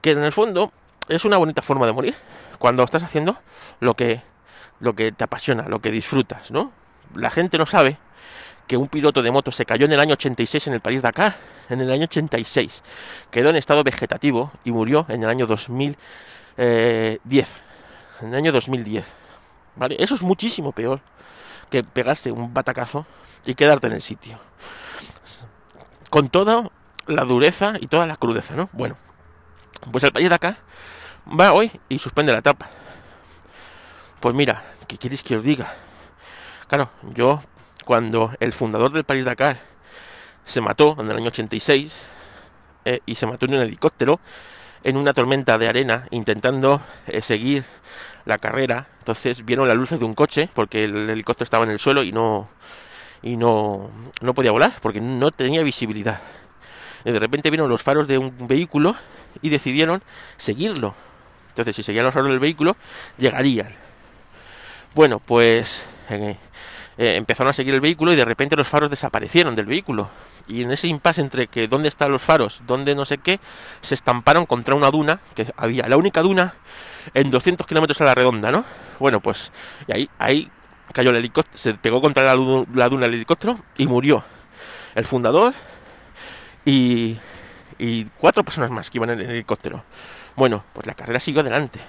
Que 0.02 0.12
en 0.12 0.24
el 0.24 0.32
fondo 0.32 0.72
es 1.10 1.26
una 1.26 1.36
bonita 1.36 1.62
forma 1.62 1.86
de 1.86 1.92
morir 1.92 2.16
cuando 2.58 2.84
estás 2.84 3.04
haciendo 3.04 3.38
lo 3.82 3.96
que 3.96 4.22
lo 4.80 4.96
que 4.96 5.12
te 5.12 5.26
apasiona, 5.26 5.68
lo 5.68 5.82
que 5.82 5.92
disfrutas, 5.92 6.52
¿no? 6.52 6.72
La 7.14 7.30
gente 7.30 7.58
no 7.58 7.66
sabe 7.66 7.98
que 8.66 8.78
un 8.78 8.88
piloto 8.88 9.22
de 9.22 9.30
moto 9.30 9.52
se 9.52 9.66
cayó 9.66 9.88
en 9.88 9.92
el 9.92 10.00
año 10.00 10.14
86 10.14 10.68
en 10.68 10.76
el 10.76 10.80
París 10.80 11.02
Dakar, 11.02 11.36
en 11.68 11.82
el 11.82 11.92
año 11.92 12.06
86. 12.06 12.82
Quedó 13.30 13.50
en 13.50 13.58
estado 13.58 13.84
vegetativo 13.84 14.54
y 14.64 14.72
murió 14.72 15.06
en 15.10 15.22
el 15.22 15.30
año 15.30 15.48
2010. 15.48 15.98
En 16.58 17.20
el 18.30 18.36
año 18.36 18.54
2010. 18.54 19.06
¿Vale? 19.76 19.98
Eso 20.00 20.16
es 20.16 20.24
muchísimo 20.24 20.72
peor 20.72 21.02
que 21.72 21.84
pegarse 21.84 22.32
un 22.32 22.54
batacazo 22.54 23.08
y 23.46 23.56
quedarte 23.56 23.88
en 23.88 23.94
el 23.94 24.02
sitio. 24.02 24.38
Con 26.12 26.30
toda 26.30 26.70
la 27.08 27.24
dureza 27.24 27.74
y 27.80 27.88
toda 27.88 28.06
la 28.06 28.18
crudeza, 28.18 28.56
¿no? 28.56 28.70
Bueno, 28.74 28.98
pues 29.92 30.04
el 30.04 30.12
París 30.12 30.30
Dakar 30.30 30.58
va 31.28 31.54
hoy 31.54 31.72
y 31.90 31.98
suspende 31.98 32.34
la 32.34 32.40
etapa. 32.40 32.70
Pues 34.20 34.36
mira, 34.36 34.64
¿qué 34.88 34.98
queréis 34.98 35.24
que 35.24 35.38
os 35.38 35.44
diga? 35.44 35.74
Claro, 36.68 36.90
yo 37.14 37.42
cuando 37.86 38.32
el 38.40 38.52
fundador 38.52 38.92
del 38.92 39.06
París 39.06 39.26
Dakar 39.26 39.60
se 40.46 40.62
mató 40.62 40.96
en 41.00 41.10
el 41.10 41.18
año 41.18 41.28
86 41.28 42.06
eh, 42.86 43.00
y 43.06 43.16
se 43.16 43.26
mató 43.26 43.46
en 43.46 43.56
un 43.56 43.62
helicóptero 43.62 44.20
en 44.84 44.98
una 44.98 45.14
tormenta 45.14 45.58
de 45.58 45.68
arena 45.68 46.08
intentando 46.12 46.82
eh, 47.08 47.22
seguir 47.22 47.64
la 48.26 48.38
carrera. 48.38 48.88
Entonces 49.00 49.46
vieron 49.46 49.68
las 49.68 49.78
luces 49.78 50.00
de 50.00 50.06
un 50.06 50.14
coche 50.14 50.50
porque 50.54 50.86
el 50.86 51.10
helicóptero 51.10 51.44
estaba 51.44 51.66
en 51.66 51.72
el 51.72 51.80
suelo 51.80 52.04
y 52.04 52.12
no 52.12 52.50
y 53.24 53.38
no, 53.38 53.90
no 54.22 54.34
podía 54.34 54.52
volar 54.52 54.74
porque 54.82 55.00
no 55.00 55.32
tenía 55.32 55.64
visibilidad. 55.64 56.22
Y 57.06 57.12
de 57.12 57.20
repente 57.20 57.50
vieron 57.50 57.70
los 57.70 57.82
faros 57.82 58.08
de 58.08 58.18
un 58.18 58.48
vehículo 58.48 58.96
y 59.42 59.50
decidieron 59.50 60.02
seguirlo. 60.38 60.94
Entonces, 61.50 61.76
si 61.76 61.84
seguían 61.84 62.06
los 62.06 62.14
faros 62.14 62.30
del 62.30 62.40
vehículo, 62.40 62.78
llegarían. 63.18 63.74
Bueno, 64.94 65.20
pues 65.20 65.86
eh, 66.98 67.16
empezaron 67.16 67.50
a 67.50 67.54
seguir 67.54 67.74
el 67.74 67.82
vehículo 67.82 68.14
y 68.14 68.16
de 68.16 68.26
repente 68.26 68.56
los 68.56 68.68
faros 68.68 68.90
desaparecieron 68.90 69.56
del 69.56 69.66
vehículo. 69.66 70.10
Y 70.48 70.64
en 70.64 70.72
ese 70.72 70.88
impasse 70.88 71.22
entre 71.22 71.48
que 71.48 71.68
dónde 71.68 71.88
están 71.88 72.12
los 72.12 72.22
faros, 72.22 72.62
dónde 72.68 72.96
no 72.96 73.06
sé 73.06 73.18
qué, 73.18 73.40
se 73.82 73.96
estamparon 73.96 74.46
contra 74.46 74.76
una 74.76 74.92
duna 74.92 75.20
que 75.36 75.48
había, 75.56 75.88
la 75.88 75.98
única 75.98 76.22
duna 76.22 76.54
en 77.14 77.32
200 77.32 77.66
kilómetros 77.66 78.02
a 78.02 78.06
la 78.06 78.16
redonda, 78.16 78.52
¿no? 78.52 78.66
Bueno, 79.00 79.20
pues 79.22 79.52
y 79.88 79.92
ahí, 79.94 80.10
ahí 80.20 80.52
cayó 80.94 81.12
el 81.12 81.18
helicóptero, 81.18 81.58
se 81.58 81.74
pegó 81.76 82.02
contra 82.02 82.24
la, 82.24 82.36
la 82.74 82.90
duna 82.90 83.06
el 83.06 83.14
helicóptero 83.14 83.58
y 83.78 83.88
murió 83.88 84.24
el 84.96 85.06
fundador 85.06 85.54
y, 86.66 87.18
y 87.78 88.06
cuatro 88.18 88.44
personas 88.44 88.70
más 88.72 88.90
que 88.90 88.98
iban 88.98 89.12
en 89.12 89.22
el 89.22 89.30
helicóptero. 89.30 89.84
Bueno, 90.36 90.64
pues 90.74 90.88
la 90.88 90.94
carrera 90.94 91.20
siguió 91.20 91.42
adelante. 91.42 91.80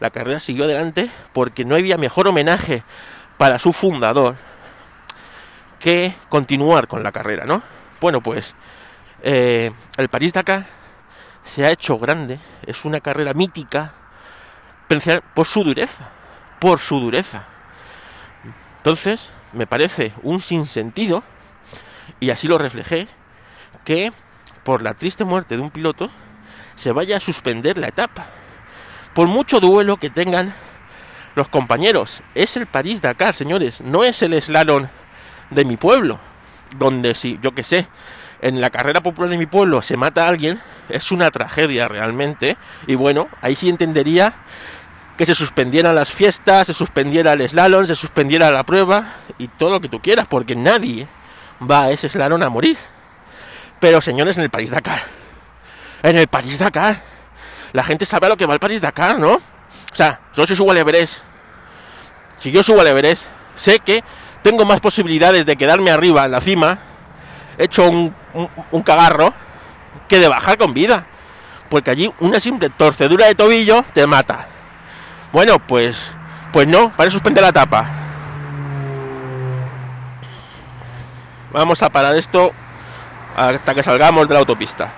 La 0.00 0.10
carrera 0.10 0.38
siguió 0.38 0.64
adelante 0.64 1.10
porque 1.32 1.64
no 1.64 1.74
había 1.74 1.96
mejor 1.96 2.28
homenaje 2.28 2.82
para 3.38 3.58
su 3.58 3.72
fundador 3.72 4.36
que 5.78 6.12
continuar 6.28 6.88
con 6.88 7.02
la 7.02 7.12
carrera, 7.12 7.46
¿no? 7.46 7.62
Bueno, 8.00 8.20
pues 8.20 8.54
eh, 9.22 9.70
el 9.96 10.08
París-Dakar 10.08 10.66
se 11.44 11.64
ha 11.64 11.70
hecho 11.70 11.98
grande, 11.98 12.38
es 12.66 12.84
una 12.84 13.00
carrera 13.00 13.32
mítica 13.32 13.94
por 15.34 15.46
su 15.46 15.64
dureza, 15.64 16.10
por 16.58 16.78
su 16.78 16.98
dureza. 16.98 17.44
Entonces, 18.78 19.30
me 19.52 19.66
parece 19.66 20.12
un 20.22 20.40
sinsentido, 20.40 21.22
y 22.20 22.30
así 22.30 22.48
lo 22.48 22.58
reflejé, 22.58 23.06
que 23.84 24.12
por 24.64 24.82
la 24.82 24.94
triste 24.94 25.24
muerte 25.24 25.56
de 25.56 25.62
un 25.62 25.70
piloto 25.70 26.10
se 26.74 26.92
vaya 26.92 27.16
a 27.16 27.20
suspender 27.20 27.78
la 27.78 27.88
etapa. 27.88 28.26
Por 29.14 29.28
mucho 29.28 29.60
duelo 29.60 29.96
que 29.96 30.10
tengan 30.10 30.54
los 31.38 31.48
compañeros. 31.48 32.22
Es 32.34 32.56
el 32.58 32.66
París-Dakar, 32.66 33.34
señores, 33.34 33.80
no 33.80 34.04
es 34.04 34.22
el 34.22 34.40
slalom 34.42 34.88
de 35.50 35.64
mi 35.64 35.78
pueblo, 35.78 36.18
donde 36.76 37.14
si, 37.14 37.38
yo 37.42 37.52
que 37.54 37.62
sé, 37.62 37.86
en 38.42 38.60
la 38.60 38.70
carrera 38.70 39.00
popular 39.00 39.30
de 39.30 39.38
mi 39.38 39.46
pueblo 39.46 39.80
se 39.80 39.96
mata 39.96 40.24
a 40.24 40.28
alguien, 40.28 40.60
es 40.88 41.10
una 41.10 41.30
tragedia 41.30 41.88
realmente, 41.88 42.56
y 42.86 42.94
bueno, 42.94 43.28
ahí 43.40 43.56
sí 43.56 43.68
entendería 43.68 44.34
que 45.16 45.26
se 45.26 45.34
suspendieran 45.34 45.94
las 45.94 46.10
fiestas, 46.10 46.66
se 46.66 46.74
suspendiera 46.74 47.32
el 47.32 47.48
slalom, 47.48 47.86
se 47.86 47.96
suspendiera 47.96 48.50
la 48.50 48.64
prueba 48.64 49.04
y 49.38 49.48
todo 49.48 49.74
lo 49.74 49.80
que 49.80 49.88
tú 49.88 50.00
quieras, 50.00 50.28
porque 50.28 50.54
nadie 50.54 51.08
va 51.68 51.84
a 51.84 51.90
ese 51.90 52.08
slalom 52.08 52.42
a 52.42 52.48
morir. 52.48 52.76
Pero 53.80 54.00
señores, 54.00 54.36
en 54.36 54.44
el 54.44 54.50
París-Dakar, 54.50 55.02
en 56.02 56.18
el 56.18 56.28
París-Dakar, 56.28 57.00
la 57.72 57.84
gente 57.84 58.06
sabe 58.06 58.26
a 58.26 58.28
lo 58.30 58.36
que 58.36 58.46
va 58.46 58.54
el 58.54 58.60
París-Dakar, 58.60 59.18
¿no? 59.18 59.34
O 59.34 59.94
sea, 59.94 60.20
yo 60.36 60.46
si 60.46 60.54
subo 60.54 60.70
al 60.70 60.78
Everest, 60.78 61.22
si 62.38 62.50
yo 62.50 62.62
subo 62.62 62.80
al 62.80 62.86
Everest, 62.86 63.26
sé 63.54 63.80
que 63.80 64.02
tengo 64.42 64.64
más 64.64 64.80
posibilidades 64.80 65.44
de 65.46 65.56
quedarme 65.56 65.90
arriba 65.90 66.24
en 66.24 66.32
la 66.32 66.40
cima, 66.40 66.78
hecho 67.58 67.88
un, 67.88 68.14
un, 68.70 68.82
cagarro, 68.82 69.32
que 70.08 70.18
de 70.18 70.28
bajar 70.28 70.56
con 70.58 70.74
vida. 70.74 71.06
Porque 71.68 71.90
allí 71.90 72.10
una 72.20 72.40
simple 72.40 72.70
torcedura 72.70 73.26
de 73.26 73.34
tobillo 73.34 73.84
te 73.92 74.06
mata. 74.06 74.46
Bueno, 75.32 75.58
pues, 75.58 76.10
pues 76.52 76.66
no, 76.66 76.90
para 76.90 77.10
suspender 77.10 77.44
la 77.44 77.52
tapa. 77.52 77.86
Vamos 81.52 81.82
a 81.82 81.90
parar 81.90 82.16
esto 82.16 82.52
hasta 83.36 83.74
que 83.74 83.82
salgamos 83.82 84.28
de 84.28 84.34
la 84.34 84.40
autopista. 84.40 84.94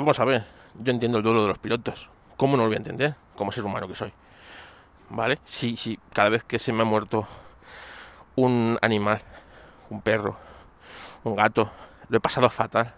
vamos 0.00 0.18
a 0.20 0.24
ver, 0.24 0.44
yo 0.82 0.92
entiendo 0.92 1.18
el 1.18 1.24
duelo 1.24 1.42
de 1.42 1.48
los 1.48 1.58
pilotos. 1.58 2.10
¿Cómo 2.36 2.56
no 2.56 2.64
lo 2.64 2.68
voy 2.68 2.76
a 2.76 2.78
entender? 2.78 3.14
Como 3.34 3.52
ser 3.52 3.64
humano 3.64 3.88
que 3.88 3.94
soy. 3.94 4.12
¿Vale? 5.08 5.38
Si, 5.44 5.76
si 5.76 5.98
cada 6.12 6.28
vez 6.28 6.44
que 6.44 6.58
se 6.58 6.72
me 6.72 6.82
ha 6.82 6.84
muerto 6.84 7.26
un 8.34 8.78
animal, 8.82 9.22
un 9.90 10.00
perro, 10.02 10.36
un 11.24 11.36
gato, 11.36 11.70
lo 12.08 12.18
he 12.18 12.20
pasado 12.20 12.50
fatal. 12.50 12.92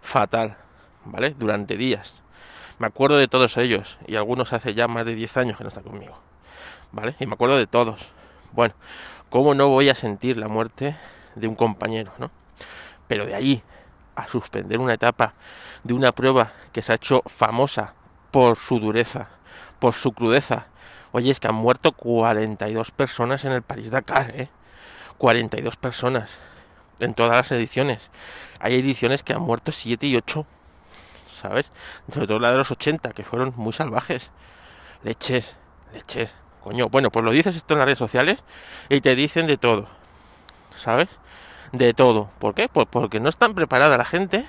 Fatal. 0.00 0.56
¿Vale? 1.04 1.34
Durante 1.38 1.76
días. 1.76 2.14
Me 2.78 2.86
acuerdo 2.86 3.16
de 3.16 3.28
todos 3.28 3.56
ellos. 3.56 3.98
Y 4.06 4.16
algunos 4.16 4.52
hace 4.52 4.74
ya 4.74 4.88
más 4.88 5.04
de 5.04 5.14
10 5.14 5.36
años 5.38 5.58
que 5.58 5.64
no 5.64 5.68
están 5.68 5.84
conmigo. 5.84 6.18
¿Vale? 6.92 7.16
Y 7.18 7.26
me 7.26 7.34
acuerdo 7.34 7.56
de 7.56 7.66
todos. 7.66 8.12
Bueno, 8.52 8.74
¿cómo 9.28 9.54
no 9.54 9.68
voy 9.68 9.88
a 9.88 9.94
sentir 9.94 10.36
la 10.36 10.48
muerte 10.48 10.96
de 11.34 11.46
un 11.46 11.54
compañero, 11.54 12.12
no? 12.18 12.30
Pero 13.06 13.26
de 13.26 13.34
ahí 13.34 13.62
a 14.20 14.28
suspender 14.28 14.78
una 14.78 14.94
etapa 14.94 15.34
de 15.82 15.94
una 15.94 16.12
prueba 16.12 16.52
que 16.72 16.82
se 16.82 16.92
ha 16.92 16.96
hecho 16.96 17.22
famosa 17.26 17.94
por 18.30 18.56
su 18.56 18.78
dureza, 18.78 19.28
por 19.78 19.94
su 19.94 20.12
crudeza. 20.12 20.66
Oye, 21.12 21.30
es 21.30 21.40
que 21.40 21.48
han 21.48 21.54
muerto 21.54 21.92
42 21.92 22.90
personas 22.92 23.44
en 23.44 23.52
el 23.52 23.62
París-Dakar, 23.62 24.30
¿eh? 24.36 24.48
42 25.18 25.76
personas 25.76 26.38
en 27.00 27.14
todas 27.14 27.32
las 27.32 27.52
ediciones. 27.52 28.10
Hay 28.60 28.76
ediciones 28.76 29.22
que 29.22 29.32
han 29.32 29.42
muerto 29.42 29.72
7 29.72 30.06
y 30.06 30.16
8, 30.16 30.46
¿sabes? 31.40 31.70
Sobre 32.12 32.26
todo 32.26 32.38
la 32.38 32.52
de 32.52 32.58
los 32.58 32.70
80, 32.70 33.12
que 33.12 33.24
fueron 33.24 33.52
muy 33.56 33.72
salvajes. 33.72 34.30
Leches, 35.02 35.56
leches. 35.92 36.34
Coño, 36.62 36.88
bueno, 36.88 37.10
pues 37.10 37.24
lo 37.24 37.32
dices 37.32 37.56
esto 37.56 37.74
en 37.74 37.78
las 37.78 37.86
redes 37.86 37.98
sociales 37.98 38.44
y 38.90 39.00
te 39.00 39.14
dicen 39.14 39.46
de 39.46 39.56
todo, 39.56 39.88
¿sabes? 40.78 41.08
De 41.72 41.94
todo. 41.94 42.30
¿Por 42.38 42.54
qué? 42.54 42.68
Pues 42.68 42.86
porque 42.90 43.20
no 43.20 43.28
están 43.28 43.54
preparada 43.54 43.96
la 43.96 44.04
gente 44.04 44.44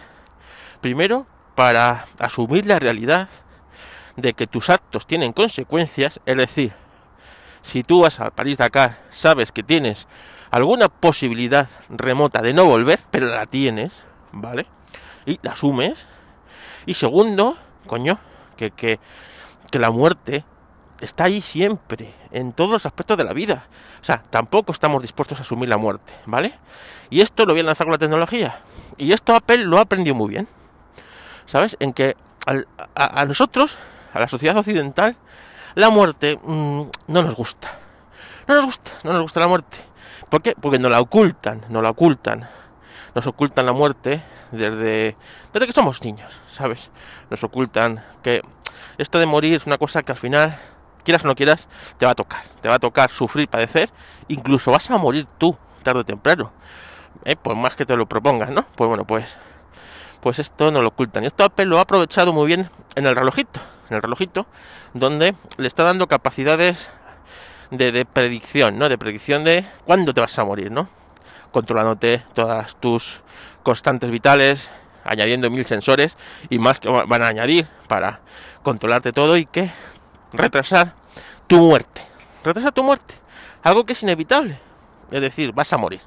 Primero, 0.81 1.27
para 1.53 2.07
asumir 2.17 2.65
la 2.65 2.79
realidad 2.79 3.29
de 4.15 4.33
que 4.33 4.47
tus 4.47 4.71
actos 4.71 5.05
tienen 5.05 5.31
consecuencias, 5.31 6.19
es 6.25 6.35
decir, 6.35 6.73
si 7.61 7.83
tú 7.83 8.01
vas 8.01 8.19
a 8.19 8.31
París-Dakar, 8.31 8.97
sabes 9.11 9.51
que 9.51 9.61
tienes 9.61 10.07
alguna 10.49 10.89
posibilidad 10.89 11.69
remota 11.87 12.41
de 12.41 12.55
no 12.55 12.65
volver, 12.65 12.99
pero 13.11 13.27
la 13.27 13.45
tienes, 13.45 13.93
¿vale? 14.31 14.65
Y 15.27 15.39
la 15.43 15.51
asumes. 15.51 16.07
Y 16.87 16.95
segundo, 16.95 17.55
coño, 17.85 18.17
que, 18.57 18.71
que, 18.71 18.99
que 19.69 19.77
la 19.77 19.91
muerte 19.91 20.43
está 21.01 21.25
ahí 21.25 21.41
siempre, 21.41 22.13
en 22.31 22.53
todos 22.53 22.71
los 22.71 22.85
aspectos 22.85 23.17
de 23.17 23.23
la 23.23 23.33
vida. 23.33 23.65
O 24.01 24.05
sea, 24.05 24.23
tampoco 24.29 24.71
estamos 24.71 25.01
dispuestos 25.01 25.39
a 25.39 25.41
asumir 25.41 25.67
la 25.67 25.77
muerte, 25.77 26.13
¿vale? 26.25 26.53
Y 27.09 27.21
esto 27.21 27.45
lo 27.45 27.53
voy 27.53 27.61
a 27.61 27.65
lanzar 27.65 27.85
con 27.85 27.91
la 27.91 27.97
tecnología. 27.97 28.61
Y 28.97 29.11
esto 29.11 29.35
Apple 29.35 29.65
lo 29.65 29.77
ha 29.77 29.81
aprendido 29.81 30.15
muy 30.15 30.29
bien. 30.29 30.47
¿sabes? 31.51 31.75
En 31.81 31.91
que 31.91 32.15
a, 32.95 33.25
nosotros, 33.25 33.77
a 34.13 34.19
la 34.19 34.29
sociedad 34.29 34.55
occidental, 34.55 35.17
la 35.75 35.89
muerte 35.89 36.39
mm, 36.41 36.83
no 37.07 37.23
nos 37.23 37.35
gusta. 37.35 37.69
No 38.47 38.55
nos 38.55 38.65
gusta, 38.65 38.91
no 39.03 39.11
nos 39.11 39.21
gusta 39.21 39.41
la 39.41 39.47
muerte. 39.49 39.77
¿Por 40.29 40.41
qué? 40.41 40.55
Porque 40.59 40.79
nos 40.79 40.89
la 40.89 41.01
ocultan, 41.01 41.65
nos 41.67 41.83
la 41.83 41.89
ocultan. 41.89 42.47
Nos 43.13 43.27
ocultan 43.27 43.65
la 43.65 43.73
muerte 43.73 44.21
desde, 44.51 45.17
desde 45.51 45.67
que 45.67 45.73
somos 45.73 46.01
niños, 46.03 46.31
¿sabes? 46.49 46.89
Nos 47.29 47.43
ocultan 47.43 48.01
que 48.23 48.41
esto 48.97 49.19
de 49.19 49.25
morir 49.25 49.53
es 49.55 49.65
una 49.65 49.77
cosa 49.77 50.03
que 50.03 50.13
al 50.13 50.17
final, 50.17 50.57
quieras 51.01 51.23
o 51.25 51.27
no 51.27 51.35
quieras, 51.35 51.67
te 51.97 52.05
va 52.05 52.13
a 52.13 52.15
tocar. 52.15 52.43
Te 52.61 52.69
va 52.69 52.75
a 52.75 52.79
tocar 52.79 53.09
sufrir, 53.09 53.47
padecer, 53.47 53.89
incluso 54.27 54.71
vas 54.71 54.89
a 54.91 54.97
morir 54.97 55.27
tú, 55.37 55.57
tarde 55.83 56.01
o 56.01 56.05
temprano. 56.05 56.51
¿Eh? 57.25 57.35
Por 57.35 57.55
más 57.55 57.75
que 57.75 57.85
te 57.85 57.95
lo 57.95 58.05
propongas, 58.07 58.49
¿no? 58.49 58.65
Pues 58.75 58.87
bueno, 58.87 59.05
pues 59.05 59.37
pues 60.21 60.39
esto 60.39 60.71
no 60.71 60.81
lo 60.81 60.89
ocultan. 60.89 61.23
Y 61.23 61.27
esto 61.27 61.43
Apple 61.43 61.65
lo 61.65 61.79
ha 61.79 61.81
aprovechado 61.81 62.31
muy 62.31 62.47
bien 62.47 62.69
en 62.95 63.05
el 63.05 63.15
relojito, 63.15 63.59
en 63.89 63.97
el 63.97 64.01
relojito, 64.01 64.45
donde 64.93 65.35
le 65.57 65.67
está 65.67 65.83
dando 65.83 66.07
capacidades 66.07 66.89
de, 67.71 68.05
predicción, 68.05 68.77
¿no? 68.77 68.87
De 68.87 68.97
predicción 68.97 69.43
de 69.43 69.65
cuándo 69.85 70.13
te 70.13 70.21
vas 70.21 70.37
a 70.39 70.45
morir, 70.45 70.71
¿no? 70.71 70.87
Controlándote 71.51 72.23
todas 72.33 72.75
tus 72.75 73.21
constantes 73.63 74.11
vitales, 74.11 74.71
añadiendo 75.03 75.49
mil 75.49 75.65
sensores 75.65 76.17
y 76.49 76.59
más 76.59 76.79
que 76.79 76.89
van 76.89 77.23
a 77.23 77.27
añadir 77.27 77.65
para 77.87 78.21
controlarte 78.63 79.11
todo 79.11 79.37
y 79.37 79.45
que 79.45 79.71
retrasar 80.33 80.93
tu 81.47 81.57
muerte. 81.57 82.01
Retrasar 82.43 82.71
tu 82.71 82.83
muerte. 82.83 83.15
Algo 83.63 83.85
que 83.85 83.93
es 83.93 84.03
inevitable. 84.03 84.59
Es 85.11 85.21
decir, 85.21 85.51
vas 85.51 85.71
a 85.73 85.77
morir. 85.77 86.01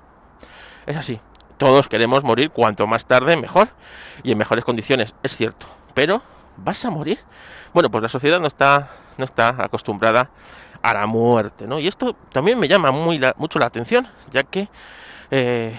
Es 0.87 0.97
así. 0.97 1.21
Todos 1.57 1.89
queremos 1.89 2.25
morir 2.25 2.51
cuanto 2.51 2.87
más 2.87 3.07
tarde 3.07 3.37
mejor 3.37 3.69
y 4.23 4.33
en 4.33 4.39
mejores 4.39 4.65
condiciones, 4.65 5.15
es 5.23 5.37
cierto. 5.37 5.67
Pero, 5.95 6.21
¿vas 6.57 6.85
a 6.85 6.91
morir? 6.91 7.21
Bueno, 7.73 7.91
pues 7.91 8.03
la 8.03 8.09
sociedad 8.09 8.41
no 8.41 8.47
está, 8.47 8.89
no 9.19 9.25
está 9.25 9.51
acostumbrada 9.51 10.31
a 10.83 10.95
la 10.95 11.07
muerte, 11.07 11.67
¿no? 11.67 11.79
Y 11.79 11.87
esto 11.87 12.17
también 12.33 12.59
me 12.59 12.69
llama 12.69 12.91
muy 12.91 13.21
mucho 13.37 13.59
la 13.59 13.67
atención, 13.67 14.07
ya 14.33 14.43
que 14.43 14.69
eh, 15.31 15.79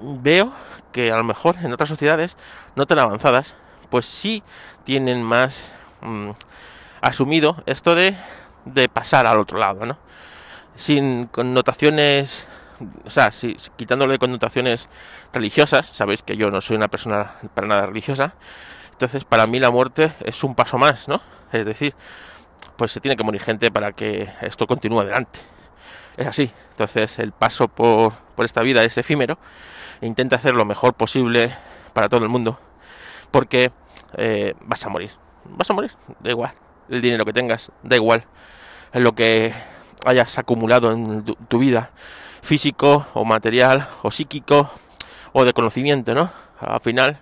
veo 0.00 0.52
que 0.92 1.10
a 1.10 1.16
lo 1.16 1.24
mejor 1.24 1.56
en 1.62 1.72
otras 1.72 1.88
sociedades 1.88 2.36
no 2.76 2.86
tan 2.86 2.98
avanzadas, 2.98 3.56
pues 3.88 4.06
sí 4.06 4.42
tienen 4.84 5.22
más 5.22 5.72
mm, 6.02 6.30
asumido 7.00 7.62
esto 7.66 7.94
de, 7.94 8.14
de 8.64 8.88
pasar 8.88 9.26
al 9.26 9.38
otro 9.38 9.58
lado, 9.58 9.86
¿no? 9.86 9.98
Sin 10.76 11.26
connotaciones 11.26 12.48
o 13.04 13.10
sea, 13.10 13.30
si, 13.30 13.56
quitándolo 13.76 14.12
de 14.12 14.18
connotaciones 14.18 14.88
religiosas, 15.32 15.86
sabéis 15.86 16.22
que 16.22 16.36
yo 16.36 16.50
no 16.50 16.60
soy 16.60 16.76
una 16.76 16.88
persona 16.88 17.34
para 17.54 17.66
nada 17.66 17.86
religiosa, 17.86 18.34
entonces 18.92 19.24
para 19.24 19.46
mí 19.46 19.60
la 19.60 19.70
muerte 19.70 20.12
es 20.24 20.42
un 20.44 20.54
paso 20.54 20.78
más, 20.78 21.08
¿no? 21.08 21.20
Es 21.52 21.66
decir, 21.66 21.94
pues 22.76 22.92
se 22.92 23.00
tiene 23.00 23.16
que 23.16 23.24
morir 23.24 23.42
gente 23.42 23.70
para 23.70 23.92
que 23.92 24.30
esto 24.40 24.66
continúe 24.66 25.00
adelante. 25.00 25.40
Es 26.16 26.26
así, 26.26 26.50
entonces 26.70 27.18
el 27.18 27.32
paso 27.32 27.68
por, 27.68 28.12
por 28.34 28.44
esta 28.44 28.62
vida 28.62 28.84
es 28.84 28.96
efímero 28.98 29.38
e 30.00 30.06
intenta 30.06 30.36
hacer 30.36 30.54
lo 30.54 30.64
mejor 30.64 30.94
posible 30.94 31.54
para 31.92 32.08
todo 32.08 32.22
el 32.22 32.28
mundo, 32.28 32.58
porque 33.30 33.72
eh, 34.16 34.54
vas 34.60 34.84
a 34.84 34.88
morir, 34.88 35.10
vas 35.44 35.70
a 35.70 35.74
morir, 35.74 35.92
da 36.20 36.30
igual, 36.30 36.52
el 36.90 37.00
dinero 37.00 37.24
que 37.24 37.32
tengas, 37.32 37.72
da 37.82 37.96
igual, 37.96 38.24
lo 38.92 39.14
que 39.14 39.54
hayas 40.04 40.38
acumulado 40.38 40.92
en 40.92 41.24
tu 41.24 41.58
vida, 41.58 41.90
físico 42.42 43.06
o 43.14 43.24
material 43.24 43.88
o 44.02 44.10
psíquico 44.10 44.70
o 45.32 45.44
de 45.44 45.52
conocimiento, 45.52 46.14
¿no? 46.14 46.30
Al 46.58 46.80
final, 46.80 47.20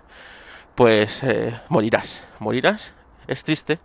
pues 0.75 1.23
eh, 1.23 1.59
morirás, 1.69 2.21
morirás, 2.39 2.93
es 3.27 3.43
triste 3.43 3.79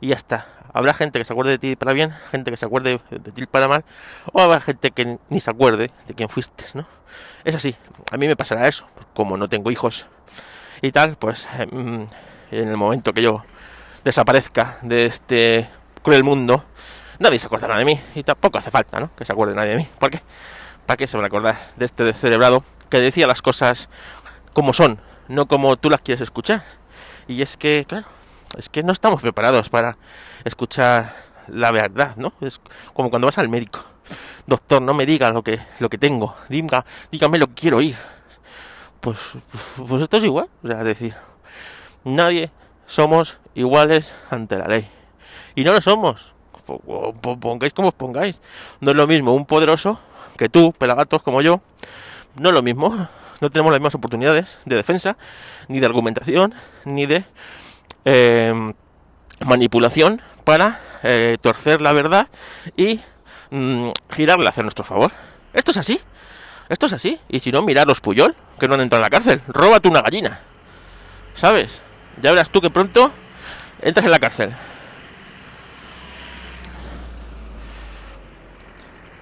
y 0.00 0.08
ya 0.08 0.16
está. 0.16 0.46
Habrá 0.72 0.92
gente 0.92 1.18
que 1.18 1.24
se 1.24 1.32
acuerde 1.32 1.52
de 1.52 1.58
ti 1.58 1.76
para 1.76 1.92
bien, 1.92 2.12
gente 2.30 2.50
que 2.50 2.56
se 2.56 2.66
acuerde 2.66 3.00
de 3.10 3.32
ti 3.32 3.46
para 3.46 3.68
mal, 3.68 3.84
o 4.32 4.40
habrá 4.40 4.60
gente 4.60 4.90
que 4.90 5.18
ni 5.30 5.40
se 5.40 5.50
acuerde 5.50 5.90
de 6.06 6.14
quién 6.14 6.28
fuiste, 6.28 6.64
¿no? 6.74 6.86
Es 7.44 7.54
así, 7.54 7.74
a 8.12 8.16
mí 8.16 8.26
me 8.26 8.36
pasará 8.36 8.68
eso, 8.68 8.86
como 9.14 9.36
no 9.36 9.48
tengo 9.48 9.70
hijos 9.70 10.06
y 10.82 10.92
tal, 10.92 11.16
pues 11.16 11.48
em, 11.58 12.06
en 12.50 12.68
el 12.68 12.76
momento 12.76 13.12
que 13.12 13.22
yo 13.22 13.44
desaparezca 14.08 14.78
de 14.82 15.06
este 15.06 15.68
cruel 16.02 16.24
mundo, 16.24 16.64
nadie 17.18 17.38
se 17.38 17.46
acordará 17.46 17.76
de 17.76 17.84
mí 17.84 18.00
y 18.14 18.22
tampoco 18.22 18.58
hace 18.58 18.70
falta, 18.70 19.00
¿no? 19.00 19.10
Que 19.14 19.24
se 19.24 19.32
acuerde 19.32 19.54
nadie 19.54 19.70
de 19.70 19.76
mí, 19.76 19.88
porque 19.98 20.20
¿Para 20.88 20.96
qué 20.96 21.06
se 21.06 21.18
van 21.18 21.24
a 21.24 21.26
acordar 21.26 21.58
de 21.76 21.84
este 21.84 22.02
descerebrado 22.02 22.64
que 22.88 22.98
decía 22.98 23.26
las 23.26 23.42
cosas 23.42 23.90
como 24.54 24.72
son, 24.72 24.98
no 25.28 25.44
como 25.44 25.76
tú 25.76 25.90
las 25.90 26.00
quieres 26.00 26.22
escuchar? 26.22 26.64
Y 27.26 27.42
es 27.42 27.58
que, 27.58 27.84
claro, 27.86 28.06
es 28.56 28.70
que 28.70 28.82
no 28.82 28.94
estamos 28.94 29.20
preparados 29.20 29.68
para 29.68 29.98
escuchar 30.44 31.14
la 31.46 31.72
verdad, 31.72 32.16
¿no? 32.16 32.32
Es 32.40 32.58
como 32.94 33.10
cuando 33.10 33.26
vas 33.26 33.36
al 33.36 33.50
médico. 33.50 33.84
Doctor, 34.46 34.80
no 34.80 34.94
me 34.94 35.04
diga 35.04 35.28
lo 35.30 35.42
que, 35.42 35.60
lo 35.78 35.90
que 35.90 35.98
tengo, 35.98 36.34
diga, 36.48 36.86
dígame 37.12 37.36
lo 37.36 37.48
que 37.48 37.54
quiero 37.54 37.76
oír. 37.76 37.96
Pues, 39.00 39.18
pues 39.76 40.02
esto 40.04 40.16
es 40.16 40.24
igual, 40.24 40.48
o 40.64 40.68
sea, 40.68 40.78
es 40.78 40.84
decir, 40.86 41.14
nadie 42.02 42.50
somos 42.86 43.36
iguales 43.58 44.14
ante 44.30 44.56
la 44.56 44.68
ley. 44.68 44.88
Y 45.54 45.64
no 45.64 45.72
lo 45.72 45.80
somos. 45.80 46.32
Pongáis 47.40 47.72
como 47.72 47.88
os 47.88 47.94
pongáis. 47.94 48.40
No 48.80 48.92
es 48.92 48.96
lo 48.96 49.06
mismo 49.06 49.32
un 49.32 49.46
poderoso 49.46 49.98
que 50.36 50.48
tú, 50.48 50.72
pelagatos 50.72 51.22
como 51.22 51.42
yo, 51.42 51.60
no 52.38 52.50
es 52.50 52.54
lo 52.54 52.62
mismo. 52.62 53.08
No 53.40 53.50
tenemos 53.50 53.72
las 53.72 53.80
mismas 53.80 53.94
oportunidades 53.94 54.58
de 54.64 54.76
defensa, 54.76 55.16
ni 55.68 55.80
de 55.80 55.86
argumentación, 55.86 56.54
ni 56.84 57.06
de 57.06 57.24
eh, 58.04 58.72
manipulación 59.44 60.22
para 60.44 60.80
eh, 61.02 61.36
torcer 61.40 61.80
la 61.80 61.92
verdad 61.92 62.28
y 62.76 63.00
mm, 63.50 63.88
girarla 64.10 64.50
hacia 64.50 64.62
nuestro 64.62 64.84
favor. 64.84 65.12
Esto 65.52 65.72
es 65.72 65.76
así. 65.76 66.00
Esto 66.68 66.86
es 66.86 66.92
así. 66.92 67.18
Y 67.28 67.40
si 67.40 67.50
no, 67.50 67.62
los 67.62 68.00
Puyol, 68.00 68.36
que 68.60 68.68
no 68.68 68.74
han 68.74 68.82
entrado 68.82 69.00
en 69.00 69.06
la 69.06 69.10
cárcel. 69.10 69.42
Róbate 69.48 69.88
una 69.88 70.02
gallina. 70.02 70.40
¿Sabes? 71.34 71.82
Ya 72.20 72.30
verás 72.30 72.50
tú 72.50 72.60
que 72.60 72.70
pronto 72.70 73.12
entras 73.82 74.04
en 74.04 74.10
la 74.10 74.18
cárcel. 74.18 74.54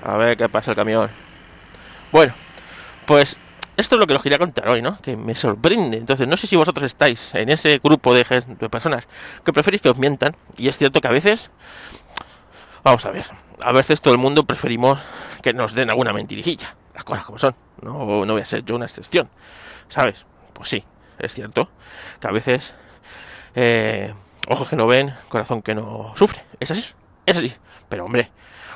A 0.03 0.17
ver 0.17 0.37
qué 0.37 0.49
pasa 0.49 0.71
el 0.71 0.77
camión. 0.77 1.11
Bueno, 2.13 2.35
pues 3.07 3.39
esto 3.77 3.97
es 3.97 4.01
lo 4.01 4.07
que 4.07 4.15
os 4.15 4.23
quería 4.23 4.39
contar 4.39 4.69
hoy, 4.69 4.81
¿no? 4.81 4.97
Que 5.03 5.17
me 5.17 5.35
sorprende. 5.35 5.99
Entonces, 5.99 6.27
no 6.27 6.37
sé 6.37 6.47
si 6.47 6.57
vosotros 6.57 6.85
estáis 6.85 7.35
en 7.35 7.51
ese 7.51 7.79
grupo 7.79 8.15
de, 8.15 8.25
personas 8.71 9.07
que 9.45 9.53
preferís 9.53 9.83
que 9.83 9.91
os 9.91 9.99
mientan. 9.99 10.35
Y 10.57 10.69
es 10.69 10.79
cierto 10.79 11.01
que 11.01 11.09
a 11.09 11.11
veces, 11.11 11.51
vamos 12.83 13.05
a 13.05 13.11
ver, 13.11 13.27
a 13.63 13.73
veces 13.73 14.01
todo 14.01 14.15
el 14.15 14.19
mundo 14.19 14.45
preferimos 14.45 15.03
que 15.43 15.53
nos 15.53 15.75
den 15.75 15.91
alguna 15.91 16.15
mentirijilla. 16.15 16.75
Las 16.95 17.05
cosas 17.05 17.27
como 17.27 17.39
son. 17.39 17.55
No, 17.83 18.25
no 18.25 18.33
voy 18.33 18.43
a 18.43 18.47
ser 18.47 18.65
yo 18.65 18.77
una 18.77 18.87
excepción. 18.87 19.29
¿Sabes? 19.89 20.25
Pues 20.55 20.71
sí, 20.71 20.85
es 21.19 21.35
cierto 21.35 21.69
que 22.19 22.29
a 22.29 22.31
veces, 22.31 22.75
eh, 23.55 24.15
ojos 24.47 24.69
que 24.69 24.77
no 24.77 24.87
ven, 24.87 25.15
corazón 25.29 25.63
que 25.63 25.75
no 25.75 26.13
sufre. 26.17 26.43
Es 26.61 26.71
así, 26.71 26.93
es 27.27 27.37
así. 27.37 27.53
Pero 27.89 28.05
hombre, 28.05 28.31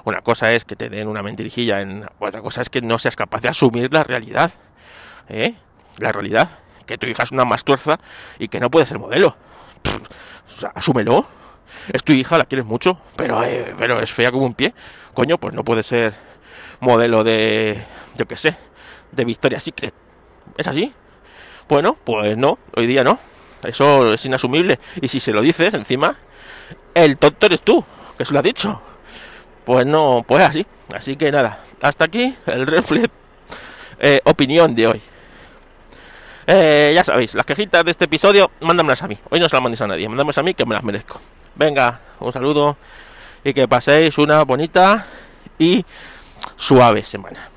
una 0.04 0.22
cosa 0.22 0.52
es 0.52 0.64
que 0.64 0.76
te 0.76 0.88
den 0.88 1.08
una 1.08 1.22
mentirijilla, 1.22 1.80
en, 1.80 2.06
otra 2.18 2.40
cosa 2.42 2.62
es 2.62 2.70
que 2.70 2.80
no 2.80 2.98
seas 2.98 3.16
capaz 3.16 3.40
de 3.40 3.48
asumir 3.48 3.92
la 3.92 4.04
realidad. 4.04 4.52
¿Eh? 5.28 5.54
La 5.98 6.12
realidad. 6.12 6.48
Que 6.86 6.98
tu 6.98 7.06
hija 7.06 7.22
es 7.22 7.32
una 7.32 7.44
mastuerza 7.44 8.00
y 8.38 8.48
que 8.48 8.60
no 8.60 8.70
puede 8.70 8.86
ser 8.86 8.98
modelo. 8.98 9.36
asúmelo. 10.74 11.26
Es 11.92 12.02
tu 12.02 12.12
hija, 12.12 12.36
la 12.36 12.44
quieres 12.44 12.66
mucho, 12.66 12.98
pero, 13.14 13.42
eh, 13.44 13.74
pero 13.78 14.00
es 14.00 14.10
fea 14.10 14.32
como 14.32 14.44
un 14.44 14.54
pie. 14.54 14.74
Coño, 15.14 15.38
pues 15.38 15.54
no 15.54 15.62
puede 15.62 15.84
ser 15.84 16.14
modelo 16.80 17.22
de, 17.22 17.80
yo 18.16 18.26
qué 18.26 18.36
sé, 18.36 18.56
de 19.12 19.24
Victoria's 19.24 19.62
Secret. 19.62 19.94
¿Es 20.56 20.66
así? 20.66 20.92
Bueno, 21.68 21.96
pues 22.02 22.36
no, 22.36 22.58
hoy 22.74 22.86
día 22.86 23.04
no. 23.04 23.18
Eso 23.62 24.14
es 24.14 24.24
inasumible. 24.24 24.78
Y 25.00 25.08
si 25.08 25.20
se 25.20 25.32
lo 25.32 25.42
dices, 25.42 25.74
encima, 25.74 26.16
el 26.94 27.18
tonto 27.18 27.46
eres 27.46 27.62
tú, 27.62 27.84
que 28.16 28.24
se 28.24 28.32
lo 28.32 28.38
ha 28.38 28.42
dicho 28.42 28.80
pues 29.70 29.86
no, 29.86 30.24
pues 30.26 30.42
así. 30.42 30.66
Así 30.92 31.14
que 31.14 31.30
nada, 31.30 31.62
hasta 31.80 32.06
aquí 32.06 32.34
el 32.46 32.66
reflex 32.66 33.08
eh, 34.00 34.20
opinión 34.24 34.74
de 34.74 34.86
hoy. 34.88 35.02
Eh, 36.48 36.90
ya 36.92 37.04
sabéis, 37.04 37.34
las 37.34 37.46
quejitas 37.46 37.84
de 37.84 37.92
este 37.92 38.06
episodio, 38.06 38.50
mándamelas 38.60 39.00
a 39.04 39.06
mí. 39.06 39.16
Hoy 39.30 39.38
no 39.38 39.48
se 39.48 39.54
las 39.54 39.62
mandéis 39.62 39.82
a 39.82 39.86
nadie, 39.86 40.08
mándamelas 40.08 40.38
a 40.38 40.42
mí 40.42 40.54
que 40.54 40.66
me 40.66 40.74
las 40.74 40.82
merezco. 40.82 41.20
Venga, 41.54 42.00
un 42.18 42.32
saludo 42.32 42.76
y 43.44 43.54
que 43.54 43.68
paséis 43.68 44.18
una 44.18 44.42
bonita 44.42 45.06
y 45.56 45.84
suave 46.56 47.04
semana. 47.04 47.48